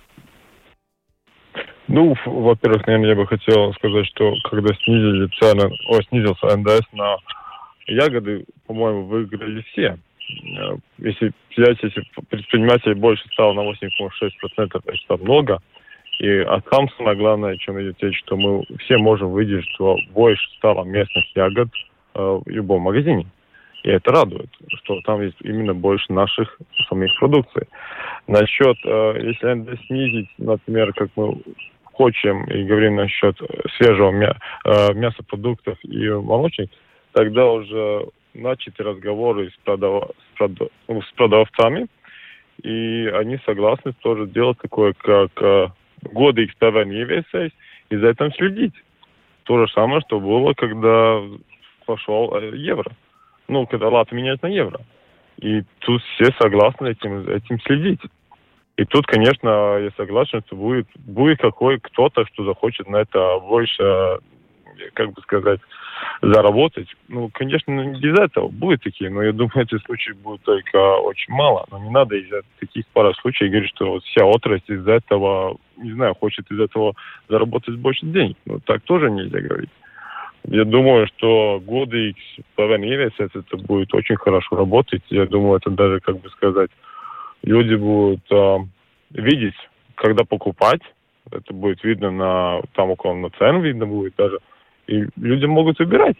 Ну, 1.88 2.14
во-первых, 2.24 2.86
наверное, 2.86 3.10
я 3.10 3.16
бы 3.16 3.26
хотел 3.26 3.72
сказать, 3.74 4.06
что 4.06 4.34
когда 4.50 4.74
снизили 4.74 5.28
цены, 5.38 5.70
о, 5.88 6.02
снизился 6.02 6.56
НДС 6.56 6.82
на 6.92 7.16
ягоды, 7.86 8.44
по-моему, 8.66 9.04
выиграли 9.04 9.62
все. 9.70 9.96
Э, 10.58 10.76
если 10.98 11.32
взять, 11.56 11.78
если 11.82 12.02
предпринимателей 12.28 12.94
больше 12.94 13.24
стало 13.32 13.52
на 13.52 13.70
8,6%, 13.70 14.82
это 14.84 15.24
много. 15.24 15.60
И 16.18 16.28
а 16.28 16.60
там 16.70 16.88
самое 16.96 17.16
главное, 17.16 17.56
чем 17.58 17.80
идет 17.80 18.02
речь, 18.02 18.18
что 18.18 18.36
мы 18.36 18.64
все 18.80 18.96
можем 18.96 19.36
видеть, 19.38 19.64
что 19.74 19.96
больше 20.12 20.44
стало 20.56 20.84
местных 20.84 21.24
ягод 21.36 21.68
э, 22.14 22.40
в 22.44 22.48
любом 22.48 22.82
магазине. 22.82 23.26
И 23.84 23.90
это 23.90 24.10
радует, 24.10 24.50
что 24.80 25.00
там 25.02 25.22
есть 25.22 25.36
именно 25.42 25.72
больше 25.72 26.12
наших 26.12 26.58
самих 26.88 27.16
продукций. 27.20 27.68
Насчет, 28.26 28.76
э, 28.84 29.20
если 29.22 29.52
НДС 29.52 29.86
снизить, 29.86 30.30
например, 30.38 30.92
как 30.94 31.10
мы 31.14 31.38
хочем 31.96 32.44
и 32.44 32.62
говорим 32.64 32.96
насчет 32.96 33.36
свежего 33.76 34.10
мя 34.10 34.36
э, 34.64 34.92
мясопродуктов 34.92 35.78
и 35.82 36.08
молочных, 36.10 36.68
тогда 37.12 37.46
уже 37.46 38.06
начаты 38.34 38.82
разговоры 38.82 39.50
с, 39.50 39.56
продав... 39.64 40.10
с, 40.10 40.36
продав... 40.36 40.68
Ну, 40.88 41.00
с 41.00 41.10
продавцами, 41.12 41.86
и 42.62 43.10
они 43.14 43.38
согласны 43.46 43.92
тоже 44.02 44.26
делать 44.26 44.58
такое, 44.58 44.92
как 44.92 45.30
э, 45.40 45.68
годы 46.02 46.44
эксперимент 46.44 47.26
и 47.88 47.96
за 47.96 48.08
этим 48.08 48.32
следить. 48.32 48.74
То 49.44 49.64
же 49.64 49.72
самое, 49.72 50.02
что 50.02 50.20
было, 50.20 50.52
когда 50.52 51.22
пошел 51.86 52.36
э, 52.36 52.56
евро. 52.56 52.92
Ну, 53.48 53.66
когда 53.66 53.88
лат 53.88 54.12
меняет 54.12 54.42
на 54.42 54.48
евро. 54.48 54.80
И 55.38 55.62
тут 55.78 56.02
все 56.02 56.32
согласны 56.40 56.88
этим, 56.88 57.28
этим 57.28 57.58
следить. 57.60 58.00
И 58.76 58.84
тут, 58.84 59.06
конечно, 59.06 59.78
я 59.78 59.90
согласен, 59.96 60.42
что 60.46 60.56
будет, 60.56 60.86
будет 60.96 61.40
какой 61.40 61.80
кто-то, 61.80 62.24
кто 62.24 62.44
захочет 62.44 62.88
на 62.88 62.96
это 62.96 63.38
больше, 63.40 64.18
как 64.92 65.12
бы 65.12 65.22
сказать, 65.22 65.60
заработать. 66.20 66.88
Ну, 67.08 67.30
конечно, 67.32 67.72
не 67.72 67.98
из 67.98 68.18
этого 68.18 68.48
будут 68.48 68.82
такие, 68.82 69.08
но 69.08 69.22
я 69.22 69.32
думаю, 69.32 69.52
этих 69.62 69.80
случаев 69.86 70.18
будет 70.18 70.42
только 70.42 70.76
очень 70.98 71.32
мало. 71.32 71.64
Но 71.70 71.78
не 71.78 71.90
надо 71.90 72.16
из-за 72.16 72.42
таких 72.60 72.86
пара 72.88 73.14
случаев 73.14 73.50
говорить, 73.50 73.70
что 73.74 73.92
вот 73.92 74.04
вся 74.04 74.26
отрасль 74.26 74.74
из-за 74.74 74.92
этого, 74.92 75.56
не 75.78 75.92
знаю, 75.92 76.14
хочет 76.14 76.50
из 76.50 76.60
этого 76.60 76.94
заработать 77.28 77.76
больше 77.76 78.04
денег. 78.04 78.36
Ну, 78.44 78.60
так 78.60 78.82
тоже 78.82 79.10
нельзя 79.10 79.40
говорить. 79.40 79.70
Я 80.48 80.64
думаю, 80.64 81.08
что 81.08 81.60
годы 81.64 82.14
половины 82.54 83.10
это 83.18 83.56
будет 83.56 83.92
очень 83.94 84.16
хорошо 84.16 84.56
работать. 84.56 85.02
Я 85.08 85.26
думаю, 85.26 85.56
это 85.56 85.70
даже, 85.70 85.98
как 86.00 86.20
бы 86.20 86.28
сказать, 86.30 86.70
люди 87.46 87.74
будут 87.76 88.30
э, 88.30 88.58
видеть, 89.10 89.54
когда 89.94 90.24
покупать. 90.24 90.82
Это 91.30 91.54
будет 91.54 91.82
видно 91.82 92.10
на 92.10 92.60
там 92.74 92.90
около 92.90 93.14
на 93.14 93.30
цен 93.30 93.62
видно 93.62 93.86
будет 93.86 94.14
даже. 94.16 94.38
И 94.86 95.06
люди 95.16 95.46
могут 95.46 95.78
выбирать, 95.78 96.16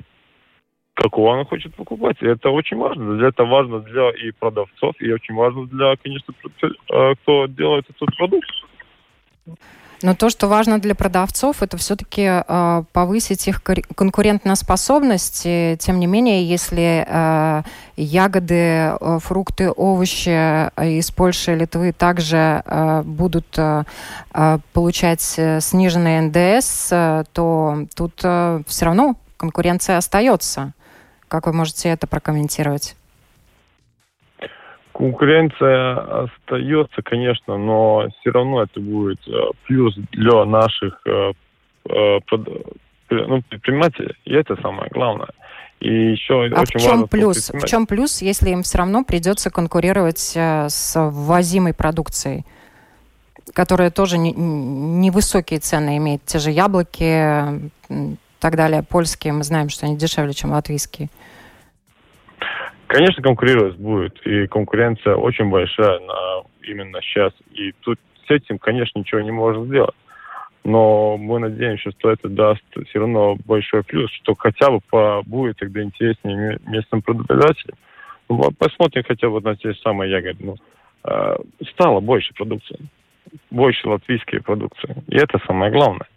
какого 0.94 1.36
он 1.36 1.44
хочет 1.44 1.74
покупать. 1.74 2.16
И 2.20 2.26
это 2.26 2.50
очень 2.50 2.76
важно. 2.76 3.16
Для 3.16 3.28
этого 3.28 3.48
важно 3.48 3.80
для 3.80 4.10
и 4.10 4.32
продавцов, 4.32 4.94
и 5.00 5.12
очень 5.12 5.34
важно 5.34 5.66
для, 5.66 5.96
конечно, 5.96 6.34
э, 6.62 7.14
кто 7.22 7.46
делает 7.46 7.84
этот 7.90 8.16
продукт. 8.16 8.48
Но 10.06 10.14
то, 10.14 10.30
что 10.30 10.46
важно 10.46 10.78
для 10.78 10.94
продавцов, 10.94 11.64
это 11.64 11.76
все-таки 11.78 12.22
э, 12.46 12.84
повысить 12.92 13.48
их 13.48 13.60
конкурентоспособность. 13.60 15.42
И, 15.44 15.76
тем 15.80 15.98
не 15.98 16.06
менее, 16.06 16.48
если 16.48 17.04
э, 17.04 17.62
ягоды, 17.96 18.54
э, 18.54 19.18
фрукты, 19.20 19.68
овощи 19.68 20.70
из 20.80 21.10
Польши 21.10 21.54
и 21.54 21.56
Литвы 21.56 21.90
также 21.90 22.62
э, 22.64 23.02
будут 23.02 23.58
э 23.58 23.82
получать 24.72 25.22
сниженный 25.22 26.20
НДС, 26.20 26.88
э, 26.92 27.24
то 27.32 27.86
тут 27.96 28.20
э, 28.22 28.62
все 28.68 28.84
равно 28.84 29.16
конкуренция 29.36 29.96
остается. 29.96 30.72
Как 31.26 31.46
вы 31.46 31.52
можете 31.52 31.88
это 31.88 32.06
прокомментировать? 32.06 32.94
Конкуренция 34.96 36.24
остается, 36.24 37.02
конечно, 37.02 37.58
но 37.58 38.08
все 38.20 38.30
равно 38.30 38.62
это 38.62 38.80
будет 38.80 39.18
э, 39.28 39.32
плюс 39.66 39.94
для 40.12 40.44
наших 40.46 40.98
э, 41.04 41.32
э, 41.90 42.18
ну, 43.10 43.42
предпринимателей. 43.42 44.14
И 44.24 44.32
это 44.32 44.56
самое 44.62 44.88
главное. 44.90 45.28
И 45.80 46.12
еще 46.12 46.46
а 46.46 46.62
очень 46.62 46.78
в 46.78 46.82
чем 46.82 46.90
важно 46.92 47.06
плюс? 47.08 47.50
В 47.50 47.66
чем 47.66 47.86
плюс, 47.86 48.22
если 48.22 48.48
им 48.50 48.62
все 48.62 48.78
равно 48.78 49.04
придется 49.04 49.50
конкурировать 49.50 50.34
с 50.34 50.94
ввозимой 50.96 51.74
продукцией, 51.74 52.46
которая 53.52 53.90
тоже 53.90 54.16
невысокие 54.16 55.58
не 55.58 55.60
цены 55.60 55.96
имеет? 55.98 56.24
Те 56.24 56.38
же 56.38 56.50
яблоки 56.50 57.68
и 57.90 58.16
так 58.40 58.56
далее, 58.56 58.82
польские, 58.82 59.34
мы 59.34 59.44
знаем, 59.44 59.68
что 59.68 59.84
они 59.84 59.98
дешевле, 59.98 60.32
чем 60.32 60.52
латвийские. 60.52 61.10
Конечно, 62.86 63.22
конкурировать 63.22 63.76
будет, 63.76 64.24
и 64.26 64.46
конкуренция 64.46 65.16
очень 65.16 65.50
большая 65.50 65.98
на, 66.00 66.42
именно 66.62 67.00
сейчас. 67.02 67.32
И 67.52 67.72
тут 67.80 67.98
с 68.26 68.30
этим, 68.30 68.58
конечно, 68.58 68.98
ничего 68.98 69.20
не 69.20 69.32
можно 69.32 69.64
сделать. 69.66 69.94
Но 70.64 71.16
мы 71.16 71.38
надеемся, 71.38 71.90
что 71.92 72.10
это 72.10 72.28
даст 72.28 72.62
все 72.88 72.98
равно 72.98 73.36
большой 73.44 73.84
плюс, 73.84 74.10
что 74.12 74.34
хотя 74.36 74.70
бы 74.70 74.80
по, 74.90 75.22
будет 75.24 75.58
тогда 75.58 75.82
интереснее 75.82 76.58
местным 76.66 77.02
производителям. 77.02 77.78
Ну, 78.28 78.50
посмотрим 78.58 79.04
хотя 79.06 79.30
бы 79.30 79.40
на 79.40 79.56
те 79.56 79.74
самые 79.74 80.10
ягоды. 80.10 80.44
Ну, 80.44 80.56
э, 81.04 81.36
стало 81.72 82.00
больше 82.00 82.34
продукции, 82.34 82.78
больше 83.50 83.88
латвийской 83.88 84.42
продукции. 84.42 84.96
И 85.06 85.16
это 85.16 85.38
самое 85.46 85.70
главное. 85.70 86.08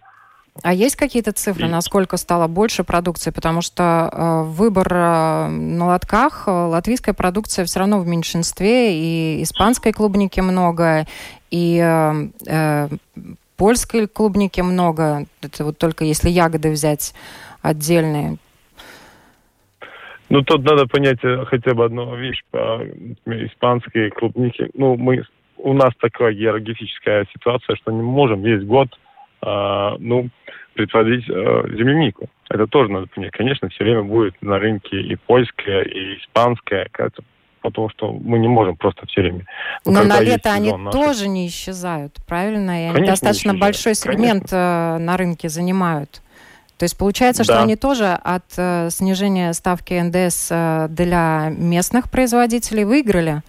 А 0.61 0.73
есть 0.73 0.95
какие-то 0.95 1.31
цифры, 1.31 1.67
насколько 1.67 2.17
стало 2.17 2.47
больше 2.47 2.83
продукции? 2.83 3.31
Потому 3.31 3.61
что 3.61 4.09
э, 4.11 4.43
выбор 4.49 4.87
э, 4.91 5.47
на 5.47 5.87
лотках, 5.87 6.43
э, 6.47 6.51
латвийская 6.51 7.13
продукция 7.13 7.65
все 7.65 7.79
равно 7.79 7.99
в 7.99 8.07
меньшинстве, 8.07 8.93
и 8.93 9.43
испанской 9.43 9.93
клубники 9.93 10.39
много, 10.39 11.05
и 11.51 11.79
э, 11.81 12.27
э, 12.47 12.89
польской 13.57 14.07
клубники 14.07 14.61
много. 14.61 15.25
Это 15.41 15.65
вот 15.65 15.77
только 15.77 16.03
если 16.03 16.29
ягоды 16.29 16.71
взять 16.71 17.13
отдельные. 17.61 18.37
Ну, 20.29 20.41
тут 20.43 20.63
надо 20.63 20.85
понять 20.87 21.19
э, 21.23 21.45
хотя 21.45 21.73
бы 21.73 21.85
одну 21.85 22.15
вещь 22.15 22.41
по 22.51 22.81
испанской 23.25 24.11
клубнике. 24.11 24.69
Ну, 24.73 24.95
мы, 24.95 25.23
у 25.57 25.73
нас 25.73 25.91
такая 25.99 26.33
географическая 26.33 27.25
ситуация, 27.33 27.75
что 27.77 27.91
не 27.91 28.01
можем 28.01 28.43
весь 28.43 28.63
год 28.63 28.89
э, 29.41 29.95
ну, 29.99 30.29
производить 30.75 31.29
э, 31.29 31.63
землянику. 31.77 32.29
Это 32.49 32.67
тоже 32.67 32.91
надо 32.91 33.07
понять. 33.07 33.31
Конечно, 33.31 33.69
все 33.69 33.83
время 33.83 34.03
будет 34.03 34.35
на 34.41 34.59
рынке 34.59 35.01
и 35.01 35.15
польская, 35.15 35.83
и 35.83 36.17
испанская, 36.17 36.89
потому 37.61 37.89
что 37.89 38.13
мы 38.13 38.39
не 38.39 38.47
можем 38.47 38.75
просто 38.75 39.05
все 39.07 39.21
время. 39.21 39.45
Но, 39.85 39.91
Но 39.91 40.03
на 40.03 40.21
лето 40.21 40.51
они 40.51 40.71
наших... 40.71 40.91
тоже 40.91 41.27
не 41.27 41.47
исчезают, 41.47 42.15
правильно? 42.27 42.71
И 42.71 42.85
они 42.85 42.93
Конечно, 42.93 43.11
достаточно 43.11 43.53
большой 43.53 43.95
сегмент 43.95 44.49
Конечно. 44.49 44.97
Э, 44.97 44.97
на 44.99 45.17
рынке 45.17 45.49
занимают. 45.49 46.21
То 46.77 46.83
есть 46.83 46.97
получается, 46.97 47.45
да. 47.45 47.53
что 47.53 47.63
они 47.63 47.75
тоже 47.75 48.05
от 48.05 48.45
э, 48.57 48.89
снижения 48.89 49.51
ставки 49.51 49.99
НДС 49.99 50.47
э, 50.49 50.87
для 50.89 51.49
местных 51.49 52.09
производителей 52.09 52.85
выиграли? 52.85 53.41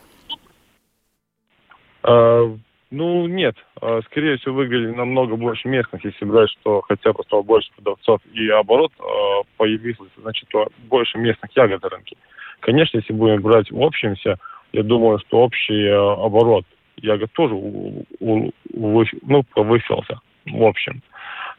Э, 2.03 2.57
ну, 2.91 3.29
нет. 3.29 3.57
А, 3.81 4.01
скорее 4.03 4.37
всего, 4.39 4.57
выиграли 4.57 4.91
намного 4.91 5.37
больше 5.37 5.69
местных, 5.69 6.05
если 6.05 6.25
брать, 6.25 6.51
что 6.51 6.81
хотя 6.83 7.13
бы 7.13 7.23
стало 7.23 7.43
больше 7.43 7.71
продавцов 7.77 8.21
и 8.33 8.49
оборот 8.49 8.93
а, 8.99 9.43
появился, 9.57 10.03
значит, 10.17 10.49
больше 10.89 11.19
местных 11.19 11.57
ягод 11.57 11.83
на 11.83 11.89
рынке. 11.89 12.17
Конечно, 12.59 12.99
если 12.99 13.13
будем 13.13 13.43
брать 13.43 13.71
в 13.71 13.81
общемся, 13.81 14.39
я 14.73 14.83
думаю, 14.83 15.21
что 15.21 15.39
общий 15.39 15.87
а, 15.89 16.15
оборот 16.15 16.65
ягод 16.97 17.31
тоже 17.33 17.55
у, 17.55 18.05
у, 18.19 18.51
у, 18.73 19.05
ну, 19.23 19.43
повысился 19.55 20.21
в 20.47 20.63
общем. 20.65 21.01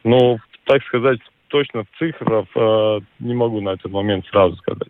Но, 0.04 0.36
так 0.64 0.84
сказать, 0.84 1.20
точно 1.48 1.84
в 1.84 1.98
цифрах 1.98 2.46
не 3.20 3.34
могу 3.34 3.60
на 3.60 3.70
этот 3.70 3.90
момент 3.90 4.26
сразу 4.26 4.56
сказать. 4.56 4.88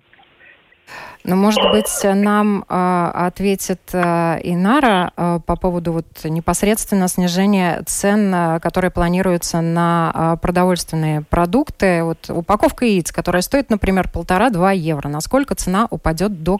Ну, 1.24 1.36
может 1.36 1.62
быть, 1.70 1.88
нам 2.02 2.64
э, 2.68 3.10
ответит 3.14 3.80
э, 3.92 4.40
Инара 4.42 5.12
э, 5.16 5.38
по 5.46 5.56
поводу 5.56 5.92
вот 5.92 6.06
непосредственно 6.24 7.06
снижения 7.06 7.80
цен, 7.86 8.34
э, 8.34 8.60
которые 8.60 8.90
планируются 8.90 9.60
на 9.60 10.12
э, 10.12 10.36
продовольственные 10.42 11.22
продукты. 11.22 12.02
Вот 12.02 12.28
упаковка 12.28 12.86
яиц, 12.86 13.12
которая 13.12 13.42
стоит, 13.42 13.70
например, 13.70 14.10
полтора-два 14.12 14.72
евро. 14.72 15.08
Насколько 15.08 15.54
цена 15.54 15.86
упадет 15.90 16.42
до, 16.42 16.58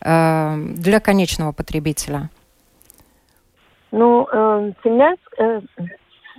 э, 0.00 0.56
для 0.56 1.00
конечного 1.00 1.52
потребителя? 1.52 2.30
Ну, 3.92 4.26
э, 4.32 4.72
цена, 4.82 5.12
э, 5.38 5.60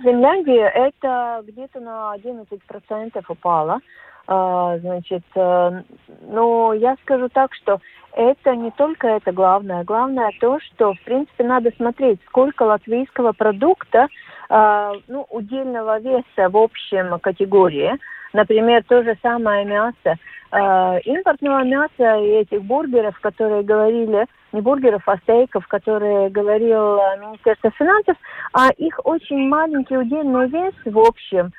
Финляндии 0.02 0.60
это 0.60 1.42
где-то 1.46 1.80
на 1.80 2.12
11% 2.14 3.24
упала. 3.28 3.74
А, 3.74 3.80
значит, 4.26 5.22
э, 5.34 5.82
ну, 6.28 6.72
я 6.72 6.96
скажу 7.02 7.28
так, 7.28 7.54
что 7.54 7.80
это 8.16 8.56
не 8.56 8.70
только 8.72 9.08
это 9.08 9.30
главное. 9.30 9.84
Главное 9.84 10.32
то, 10.40 10.58
что, 10.60 10.94
в 10.94 11.00
принципе, 11.02 11.44
надо 11.44 11.70
смотреть, 11.76 12.18
сколько 12.26 12.64
латвийского 12.64 13.32
продукта, 13.32 14.08
а, 14.48 14.92
ну, 15.06 15.26
удельного 15.30 16.00
веса 16.00 16.48
в 16.48 16.56
общем 16.56 17.18
категории. 17.20 17.92
Например, 18.32 18.82
то 18.84 19.02
же 19.02 19.16
самое 19.22 19.64
мясо. 19.66 20.16
А, 20.50 20.98
импортного 21.04 21.62
мяса 21.64 22.16
и 22.16 22.28
этих 22.40 22.62
бургеров, 22.62 23.18
которые 23.20 23.62
говорили, 23.62 24.26
не 24.52 24.62
бургеров, 24.62 25.02
а 25.06 25.18
стейков, 25.18 25.66
которые 25.68 26.30
говорил 26.30 26.98
Министерство 27.20 27.70
финансов, 27.72 28.16
а 28.54 28.70
их 28.78 28.98
очень 29.04 29.46
маленький 29.48 29.98
удельный 29.98 30.48
вес 30.48 30.74
в 30.86 30.98
общем 30.98 31.52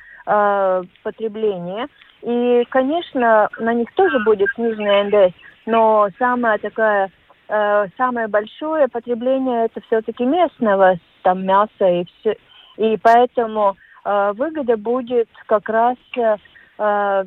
потреблении– 1.04 1.88
и, 2.22 2.66
конечно, 2.70 3.50
на 3.60 3.74
них 3.74 3.94
тоже 3.94 4.20
будет 4.20 4.50
сниженный 4.56 5.04
НДС, 5.04 5.36
но 5.66 6.10
самое 6.18 6.58
такое, 6.58 7.12
э, 7.48 7.88
самое 7.96 8.28
большое 8.28 8.88
потребление 8.88 9.66
это 9.66 9.82
все-таки 9.82 10.26
местного 10.26 10.98
там 11.24 11.46
мяса 11.46 11.88
и 11.88 12.06
все, 12.06 12.36
и 12.78 12.98
поэтому 12.98 13.78
э, 14.04 14.32
выгода 14.36 14.78
будет 14.78 15.30
как 15.46 15.70
раз 15.70 15.98
э, 16.18 17.26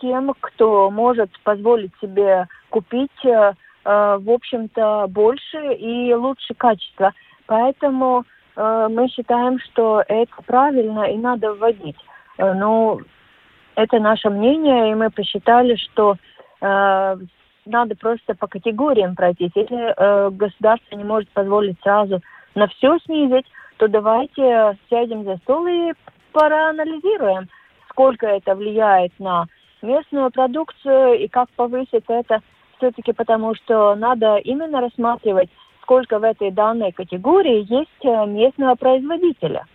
тем, 0.00 0.34
кто 0.40 0.90
может 0.90 1.30
позволить 1.42 1.92
себе 2.00 2.46
купить, 2.70 3.24
э, 3.24 3.52
в 3.84 4.30
общем-то, 4.30 5.06
больше 5.10 5.74
и 5.74 6.14
лучше 6.14 6.54
качество. 6.54 7.12
Поэтому 7.46 8.24
э, 8.56 8.88
мы 8.90 9.08
считаем, 9.08 9.58
что 9.58 10.02
это 10.08 10.32
правильно 10.46 11.02
и 11.02 11.18
надо 11.18 11.52
вводить. 11.52 11.98
Э, 12.38 12.52
ну, 12.54 13.00
это 13.76 13.98
наше 13.98 14.30
мнение, 14.30 14.92
и 14.92 14.94
мы 14.94 15.10
посчитали, 15.10 15.76
что 15.76 16.16
э, 16.60 17.16
надо 17.66 17.96
просто 17.96 18.34
по 18.34 18.46
категориям 18.46 19.16
пройтись. 19.16 19.52
Если 19.54 19.94
э, 19.96 20.30
государство 20.30 20.96
не 20.96 21.04
может 21.04 21.28
позволить 21.30 21.80
сразу 21.82 22.20
на 22.54 22.68
все 22.68 22.98
снизить, 23.04 23.46
то 23.78 23.88
давайте 23.88 24.78
сядем 24.88 25.24
за 25.24 25.36
стол 25.38 25.66
и 25.66 25.92
проанализируем, 26.32 27.48
сколько 27.90 28.26
это 28.26 28.54
влияет 28.54 29.12
на 29.18 29.46
местную 29.82 30.30
продукцию 30.30 31.14
и 31.20 31.28
как 31.28 31.48
повысить 31.50 32.04
это 32.08 32.40
все-таки 32.78 33.12
потому, 33.12 33.54
что 33.54 33.94
надо 33.94 34.36
именно 34.36 34.80
рассматривать, 34.80 35.50
сколько 35.82 36.18
в 36.18 36.24
этой 36.24 36.50
данной 36.50 36.92
категории 36.92 37.66
есть 37.68 38.04
э, 38.04 38.26
местного 38.26 38.74
производителя. 38.74 39.66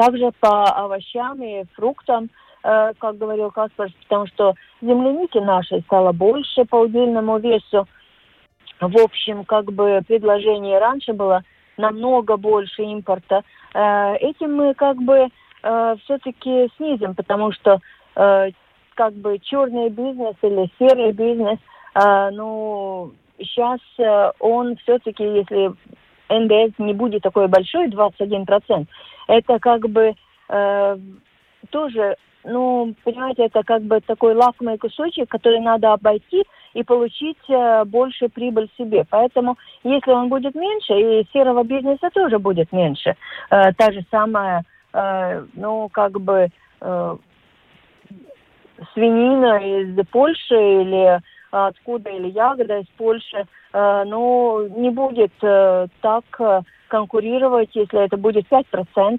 Также 0.00 0.32
по 0.40 0.64
овощам 0.64 1.42
и 1.42 1.64
фруктам, 1.74 2.30
э, 2.64 2.92
как 2.98 3.18
говорил 3.18 3.50
Каспар, 3.50 3.90
потому 4.04 4.26
что 4.28 4.54
земляники 4.80 5.36
нашей 5.36 5.82
стало 5.82 6.12
больше 6.12 6.64
по 6.64 6.76
удельному 6.76 7.38
весу. 7.38 7.86
В 8.80 8.96
общем, 8.98 9.44
как 9.44 9.70
бы 9.70 10.00
предложение 10.08 10.78
раньше 10.78 11.12
было 11.12 11.42
намного 11.76 12.38
больше 12.38 12.82
импорта. 12.82 13.42
Э, 13.74 14.14
этим 14.20 14.54
мы 14.54 14.72
как 14.72 14.96
бы 15.02 15.28
э, 15.62 15.96
все-таки 16.04 16.70
снизим, 16.78 17.14
потому 17.14 17.52
что 17.52 17.78
э, 18.16 18.52
как 18.94 19.12
бы 19.12 19.38
черный 19.38 19.90
бизнес 19.90 20.36
или 20.40 20.70
серый 20.78 21.12
бизнес, 21.12 21.58
э, 21.94 22.30
ну, 22.32 23.12
сейчас 23.38 23.80
э, 23.98 24.32
он 24.38 24.76
все-таки, 24.76 25.24
если 25.24 25.74
НДС 26.30 26.78
не 26.78 26.94
будет 26.94 27.22
такой 27.22 27.48
большой, 27.48 27.88
21%, 27.88 28.86
это 29.28 29.58
как 29.58 29.88
бы 29.88 30.14
э, 30.48 30.96
тоже, 31.70 32.16
ну, 32.44 32.94
понимаете, 33.04 33.44
это 33.44 33.62
как 33.62 33.82
бы 33.82 34.00
такой 34.00 34.34
лакомый 34.34 34.78
кусочек, 34.78 35.28
который 35.28 35.60
надо 35.60 35.92
обойти 35.92 36.44
и 36.72 36.82
получить 36.82 37.38
э, 37.48 37.84
больше 37.84 38.28
прибыль 38.28 38.68
себе. 38.78 39.04
Поэтому, 39.10 39.56
если 39.82 40.12
он 40.12 40.28
будет 40.28 40.54
меньше, 40.54 40.94
и 40.94 41.26
серого 41.32 41.64
бизнеса 41.64 42.10
тоже 42.12 42.38
будет 42.38 42.72
меньше. 42.72 43.16
Э, 43.50 43.72
та 43.72 43.92
же 43.92 44.04
самая, 44.10 44.62
э, 44.92 45.44
ну, 45.54 45.88
как 45.92 46.20
бы 46.20 46.48
э, 46.80 47.16
свинина 48.94 49.58
из 49.58 50.06
Польши 50.08 50.54
или 50.54 51.20
откуда, 51.50 52.10
или 52.10 52.28
ягода 52.28 52.78
из 52.78 52.86
Польши, 52.96 53.46
э, 53.72 54.04
ну, 54.06 54.66
не 54.76 54.90
будет 54.90 55.32
э, 55.42 55.86
так 56.00 56.24
э, 56.38 56.62
конкурировать, 56.88 57.70
если 57.74 58.04
это 58.04 58.16
будет 58.16 58.46
5%, 58.50 58.64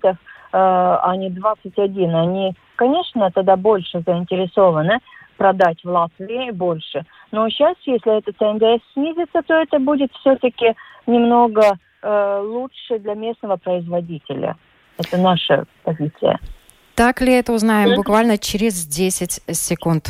э, 0.03 0.15
а 0.51 1.15
не 1.15 1.29
21%. 1.29 2.13
Они, 2.13 2.53
конечно, 2.75 3.31
тогда 3.31 3.55
больше 3.55 4.01
заинтересованы 4.05 4.99
продать 5.37 5.83
в 5.83 5.89
Латвии 5.89 6.51
больше. 6.51 7.03
Но 7.31 7.49
сейчас, 7.49 7.75
если 7.85 8.17
этот 8.17 8.35
НДС 8.39 8.83
снизится, 8.93 9.41
то 9.41 9.55
это 9.55 9.79
будет 9.79 10.11
все-таки 10.19 10.75
немного 11.07 11.77
э, 12.03 12.41
лучше 12.43 12.99
для 12.99 13.15
местного 13.15 13.57
производителя. 13.57 14.55
Это 14.99 15.17
наша 15.17 15.65
позиция. 15.83 16.39
Так 16.95 17.21
ли 17.21 17.33
это 17.33 17.53
узнаем 17.53 17.95
буквально 17.95 18.37
через 18.37 18.85
10 18.85 19.41
секунд. 19.55 20.09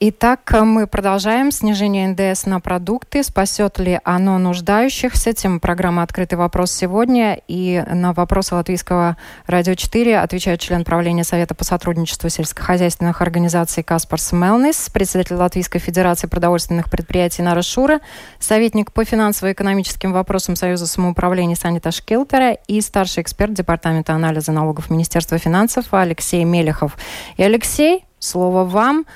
Итак, 0.00 0.52
мы 0.62 0.88
продолжаем 0.88 1.52
снижение 1.52 2.08
НДС 2.08 2.46
на 2.46 2.58
продукты. 2.58 3.22
Спасет 3.22 3.78
ли 3.78 4.00
оно 4.02 4.38
нуждающих? 4.38 5.14
С 5.14 5.28
этим 5.28 5.60
программа 5.60 6.02
«Открытый 6.02 6.36
вопрос» 6.36 6.72
сегодня. 6.72 7.40
И 7.46 7.84
на 7.88 8.12
вопросы 8.12 8.56
Латвийского 8.56 9.16
радио 9.46 9.74
4 9.74 10.18
отвечает 10.18 10.58
член 10.60 10.82
правления 10.82 11.22
Совета 11.22 11.54
по 11.54 11.62
сотрудничеству 11.62 12.28
сельскохозяйственных 12.28 13.22
организаций 13.22 13.84
Каспар 13.84 14.20
Смелнис, 14.20 14.90
председатель 14.90 15.36
Латвийской 15.36 15.78
Федерации 15.78 16.26
продовольственных 16.26 16.90
предприятий 16.90 17.42
Нара 17.42 17.62
Шура, 17.62 18.00
советник 18.40 18.90
по 18.92 19.04
финансово-экономическим 19.04 20.12
вопросам 20.12 20.56
Союза 20.56 20.88
самоуправления 20.88 21.54
Санита 21.54 21.92
Шкилтера 21.92 22.52
и 22.52 22.80
старший 22.80 23.22
эксперт 23.22 23.52
Департамента 23.52 24.12
анализа 24.12 24.50
налогов 24.50 24.90
Министерства 24.90 25.38
финансов 25.38 25.86
Алексей 25.92 26.42
Мелехов. 26.42 26.96
И 27.36 27.44
Алексей, 27.44 28.04
слово 28.18 28.64
вам. 28.64 29.06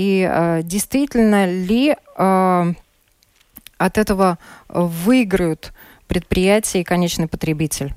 И 0.00 0.26
э, 0.26 0.62
действительно 0.62 1.44
ли 1.44 1.90
э, 1.90 2.62
от 3.76 3.98
этого 3.98 4.38
выиграют 4.70 5.74
предприятие 6.08 6.80
и 6.80 6.86
конечный 6.86 7.28
потребитель? 7.28 7.90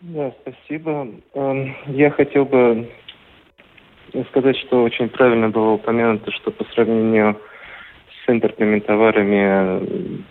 Да, 0.00 0.34
спасибо. 0.42 1.08
Эм, 1.32 1.76
я 1.86 2.10
хотел 2.10 2.44
бы 2.44 2.90
сказать, 4.28 4.58
что 4.58 4.82
очень 4.82 5.08
правильно 5.08 5.48
было 5.48 5.70
упомянуто, 5.70 6.30
что 6.32 6.50
по 6.50 6.64
сравнению 6.74 7.40
с 8.22 8.28
импортными 8.28 8.80
товарами 8.80 10.22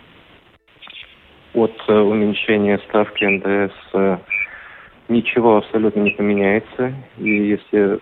от 1.54 1.74
э, 1.88 1.92
уменьшения 1.92 2.78
ставки 2.88 3.24
НДС 3.24 3.74
э, 3.94 4.18
ничего 5.08 5.56
абсолютно 5.56 6.02
не 6.02 6.10
поменяется. 6.10 6.94
И 7.18 7.28
если 7.28 7.98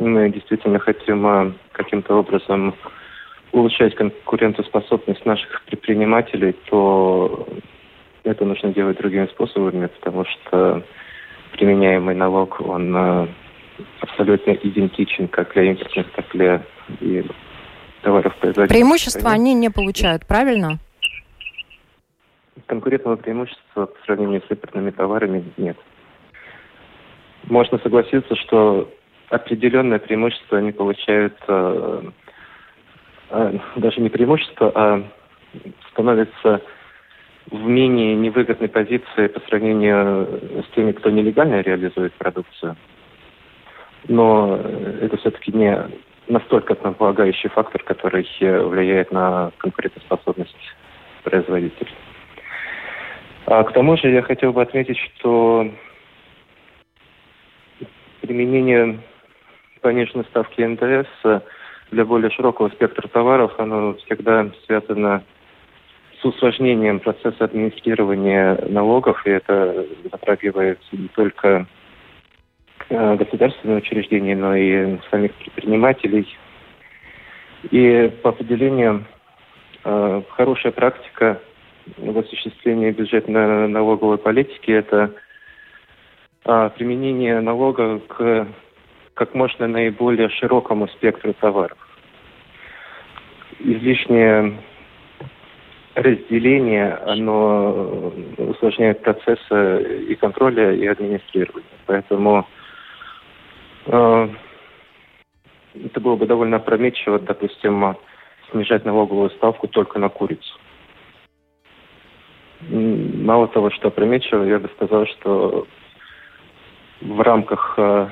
мы 0.00 0.30
действительно 0.30 0.78
хотим 0.78 1.26
а, 1.26 1.52
каким-то 1.72 2.14
образом 2.14 2.74
улучшать 3.52 3.94
конкурентоспособность 3.94 5.24
наших 5.24 5.62
предпринимателей, 5.62 6.54
то 6.70 7.48
это 8.24 8.44
нужно 8.44 8.72
делать 8.72 8.98
другими 8.98 9.26
способами, 9.26 9.86
потому 9.86 10.24
что 10.24 10.82
применяемый 11.52 12.14
налог, 12.14 12.60
он 12.60 12.94
а, 12.96 13.28
абсолютно 14.00 14.52
идентичен 14.52 15.28
как 15.28 15.52
для 15.54 15.64
импортных, 15.64 16.10
так 16.12 16.34
и 16.34 16.38
для 16.38 16.62
и 17.00 17.24
товаров 18.02 18.36
производителей. 18.36 18.80
Преимущества 18.80 19.30
они 19.30 19.54
не 19.54 19.70
получают, 19.70 20.26
правильно? 20.26 20.78
Конкурентного 22.66 23.16
преимущества 23.16 23.86
по 23.86 24.04
сравнению 24.04 24.42
с 24.46 24.50
импортными 24.50 24.90
товарами 24.90 25.44
нет. 25.56 25.76
Можно 27.44 27.78
согласиться, 27.78 28.34
что 28.36 28.90
определенное 29.30 29.98
преимущество 29.98 30.58
они 30.58 30.72
получают, 30.72 31.36
э, 31.46 32.02
э, 33.30 33.58
даже 33.76 34.00
не 34.00 34.08
преимущество, 34.08 34.72
а 34.74 35.02
становятся 35.90 36.62
в 37.50 37.66
менее 37.66 38.14
невыгодной 38.14 38.68
позиции 38.68 39.26
по 39.28 39.40
сравнению 39.48 40.64
с 40.68 40.74
теми, 40.74 40.92
кто 40.92 41.10
нелегально 41.10 41.60
реализует 41.60 42.12
продукцию. 42.14 42.76
Но 44.06 44.56
это 45.00 45.16
все-таки 45.16 45.52
не 45.52 45.76
настолько 46.28 46.74
основополагающий 46.74 47.48
фактор, 47.48 47.82
который 47.82 48.26
влияет 48.40 49.10
на 49.12 49.50
конкурентоспособность 49.58 50.56
производителей. 51.24 51.94
А 53.46 53.64
к 53.64 53.72
тому 53.72 53.96
же 53.96 54.10
я 54.10 54.20
хотел 54.20 54.52
бы 54.52 54.60
отметить, 54.60 54.98
что 54.98 55.70
применение 58.20 59.00
пониженной 59.80 60.24
ставки 60.26 60.60
НДС 60.62 61.08
э, 61.24 61.40
для 61.90 62.04
более 62.04 62.30
широкого 62.30 62.68
спектра 62.68 63.08
товаров, 63.08 63.52
оно 63.58 63.94
всегда 63.94 64.50
связано 64.66 65.22
с 66.20 66.24
усложнением 66.24 67.00
процесса 67.00 67.44
администрирования 67.44 68.58
налогов, 68.68 69.24
и 69.26 69.30
это 69.30 69.86
затрагивает 70.10 70.80
не 70.92 71.08
только 71.08 71.66
э, 72.88 73.16
государственные 73.16 73.78
учреждения, 73.78 74.36
но 74.36 74.54
и 74.54 74.98
самих 75.10 75.32
предпринимателей. 75.34 76.28
И 77.70 78.12
по 78.22 78.30
определению 78.30 79.04
э, 79.84 80.22
хорошая 80.30 80.72
практика 80.72 81.40
в 81.96 82.18
осуществлении 82.18 82.90
бюджетно-налоговой 82.90 84.18
политики– 84.18 84.70
это 84.72 85.14
применение 86.76 87.40
налога 87.40 87.98
к 87.98 88.46
как 89.18 89.34
можно 89.34 89.66
наиболее 89.66 90.28
широкому 90.28 90.86
спектру 90.86 91.32
товаров. 91.34 91.76
Излишнее 93.58 94.56
разделение, 95.96 96.94
оно 97.04 98.12
усложняет 98.36 99.02
процессы 99.02 100.04
и 100.08 100.14
контроля, 100.14 100.72
и 100.72 100.86
администрирования. 100.86 101.66
Поэтому 101.86 102.46
э, 103.86 104.28
это 105.74 106.00
было 106.00 106.14
бы 106.14 106.26
довольно 106.26 106.58
опрометчиво, 106.58 107.18
допустим, 107.18 107.96
снижать 108.52 108.84
налоговую 108.84 109.30
ставку 109.30 109.66
только 109.66 109.98
на 109.98 110.08
курицу. 110.10 110.60
Мало 112.70 113.48
того, 113.48 113.70
что 113.70 113.88
опрометчиво, 113.88 114.44
я 114.44 114.60
бы 114.60 114.70
сказал, 114.76 115.06
что 115.06 115.66
в 117.00 117.20
рамках 117.20 117.74
э, 117.78 118.08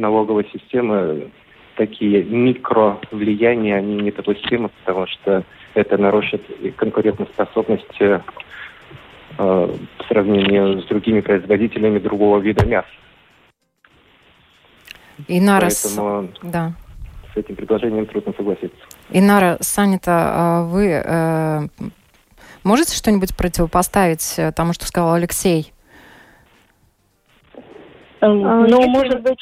налоговой 0.00 0.48
системы 0.52 1.30
такие 1.76 2.24
микровлияния, 2.24 3.76
они 3.76 3.96
недопустимы, 3.96 4.70
потому 4.84 5.06
что 5.06 5.44
это 5.74 5.96
нарушит 5.96 6.42
конкурентоспособность 6.76 8.00
э, 8.00 8.20
в 9.38 9.78
сравнении 10.08 10.82
с 10.82 10.86
другими 10.86 11.20
производителями 11.20 11.98
другого 11.98 12.38
вида 12.38 12.66
мяса. 12.66 12.88
Инара, 15.28 15.68
Поэтому 15.68 16.28
да. 16.42 16.72
с 17.34 17.36
этим 17.36 17.56
предложением 17.56 18.06
трудно 18.06 18.32
согласиться. 18.36 18.78
Инара 19.10 19.56
Санита, 19.60 20.12
а 20.12 20.62
вы 20.64 20.88
э, 20.88 21.60
можете 22.64 22.96
что-нибудь 22.96 23.36
противопоставить 23.36 24.34
э, 24.38 24.52
тому, 24.52 24.72
что 24.72 24.86
сказал 24.86 25.14
Алексей? 25.14 25.72
Эм, 28.20 28.44
А, 28.44 28.66
Ну, 28.66 28.78
если 28.78 28.90
может 28.90 29.22
быть, 29.22 29.40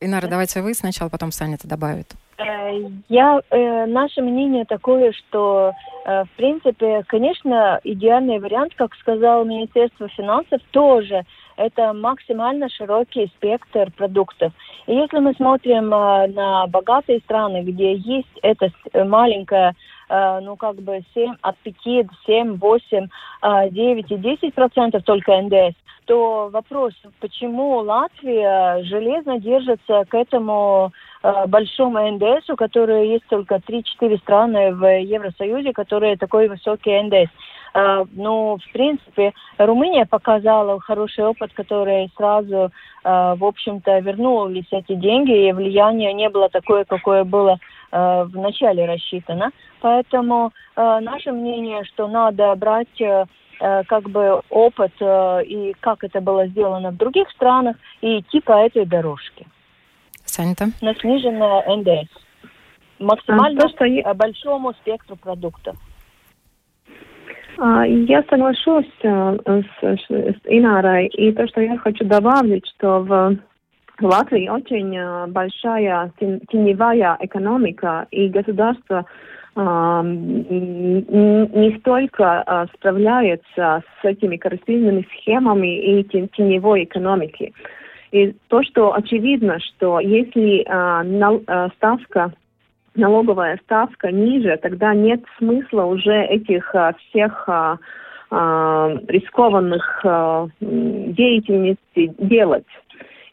Инара, 0.00 0.26
давайте 0.28 0.60
вы 0.60 0.74
сначала, 0.74 1.08
потом 1.08 1.30
Санита 1.32 1.66
добавит. 1.68 2.14
Э, 2.36 2.72
Я, 3.08 3.40
э, 3.50 3.86
наше 3.86 4.20
мнение 4.20 4.64
такое, 4.64 5.12
что, 5.12 5.72
э, 6.04 6.24
в 6.24 6.30
принципе, 6.36 7.04
конечно, 7.06 7.80
идеальный 7.84 8.38
вариант, 8.40 8.74
как 8.74 8.94
сказал 8.96 9.44
Министерство 9.44 10.08
финансов, 10.08 10.60
тоже 10.72 11.22
это 11.56 11.92
максимально 11.92 12.68
широкий 12.68 13.28
спектр 13.36 13.90
продуктов. 13.92 14.52
И 14.86 14.94
если 14.94 15.20
мы 15.20 15.32
смотрим 15.34 15.94
э, 15.94 16.26
на 16.28 16.66
богатые 16.66 17.20
страны, 17.20 17.62
где 17.62 17.94
есть 17.94 18.28
это 18.42 18.66
с- 18.68 18.72
э, 18.92 19.04
маленькое, 19.04 19.70
э, 19.70 19.74
ну, 20.10 20.56
как 20.56 20.76
бы 20.76 21.02
7, 21.14 21.34
от 21.42 21.56
5 21.58 22.06
до 22.06 22.14
7, 22.26 22.56
8, 22.56 23.08
э, 23.42 23.70
9 23.70 24.10
и 24.10 24.16
10 24.16 24.54
процентов 24.54 25.02
только 25.04 25.40
НДС, 25.40 25.74
то 26.04 26.50
вопрос, 26.52 26.92
почему 27.20 27.78
Латвия 27.78 28.82
железно 28.84 29.40
держится 29.40 30.04
к 30.08 30.14
этому 30.14 30.92
э, 31.22 31.46
большому 31.46 31.98
НДС, 32.10 32.50
у 32.50 32.56
которой 32.56 33.08
есть 33.08 33.26
только 33.28 33.56
3-4 33.56 34.18
страны 34.18 34.74
в 34.74 35.00
Евросоюзе, 35.00 35.72
которые 35.72 36.16
такой 36.16 36.48
высокий 36.48 37.00
НДС. 37.02 37.30
Э, 37.74 38.04
Ну, 38.12 38.58
в 38.58 38.72
принципе, 38.72 39.32
Румыния 39.58 40.06
показала 40.06 40.78
хороший 40.80 41.24
опыт, 41.24 41.52
который 41.54 42.10
сразу, 42.16 42.70
э, 43.04 43.34
в 43.36 43.44
общем-то, 43.44 43.98
вернулись 44.00 44.68
эти 44.70 44.94
деньги, 44.94 45.48
и 45.48 45.52
влияние 45.52 46.12
не 46.12 46.28
было 46.28 46.48
такое, 46.48 46.84
какое 46.84 47.24
было 47.24 47.52
э, 47.52 47.56
в 48.24 48.30
начале 48.34 48.86
рассчитано. 48.86 49.50
Поэтому 49.80 50.52
э, 50.76 50.98
наше 51.00 51.32
мнение, 51.32 51.84
что 51.84 52.08
надо 52.08 52.54
брать 52.56 53.00
э, 53.00 53.24
э, 53.60 53.82
как 53.84 54.08
бы 54.10 54.40
опыт 54.50 54.92
э, 55.00 55.44
и 55.44 55.74
как 55.80 56.02
это 56.04 56.20
было 56.20 56.46
сделано 56.48 56.90
в 56.90 56.96
других 56.96 57.30
странах 57.30 57.76
и 58.00 58.18
идти 58.20 58.40
по 58.40 58.52
этой 58.66 58.84
дорожке 58.86 59.46
Санита? 60.24 60.66
на 60.80 60.94
сниженное 60.94 61.62
НДС. 61.76 62.10
Максимально 62.98 63.58
А, 63.58 63.62
то, 63.62 63.68
что 63.68 63.84
э, 63.84 64.14
большому 64.14 64.72
спектру 64.72 65.16
продуктов. 65.16 65.76
А, 67.58 67.84
Я 67.86 68.24
соглашусь 68.28 68.90
э, 69.02 69.36
с- 69.46 69.82
с 69.82 70.40
Инарой. 70.46 71.06
И 71.08 71.32
то, 71.32 71.46
что 71.46 71.60
я 71.60 71.76
хочу 71.78 72.04
добавить, 72.04 72.66
что 72.76 73.00
в 73.00 73.36
Латвии 74.00 74.48
очень 74.48 74.96
э, 74.96 75.26
большая 75.28 76.10
тен- 76.18 76.40
теневая 76.50 77.16
экономика, 77.20 78.06
и 78.10 78.28
государство 78.28 79.04
м, 79.56 80.42
не 80.48 81.78
столько 81.78 82.42
а, 82.42 82.66
справляется 82.74 83.84
с 84.02 84.04
этими 84.04 84.36
коррупционными 84.36 85.06
схемами 85.12 86.00
и 86.00 86.02
тен- 86.02 86.28
теневой 86.36 86.82
экономики. 86.82 87.52
И 88.10 88.34
то, 88.48 88.64
что 88.64 88.94
очевидно, 88.94 89.60
что 89.60 90.00
если 90.00 90.62
ставка 91.76 92.32
налоговая 92.96 93.60
ставка 93.64 94.10
ниже, 94.10 94.58
тогда 94.60 94.92
нет 94.92 95.22
смысла 95.38 95.84
уже 95.84 96.24
этих 96.24 96.74
всех 97.10 97.48
рискованных 98.30 100.04
деятельностей 100.60 102.12
делать. 102.18 102.66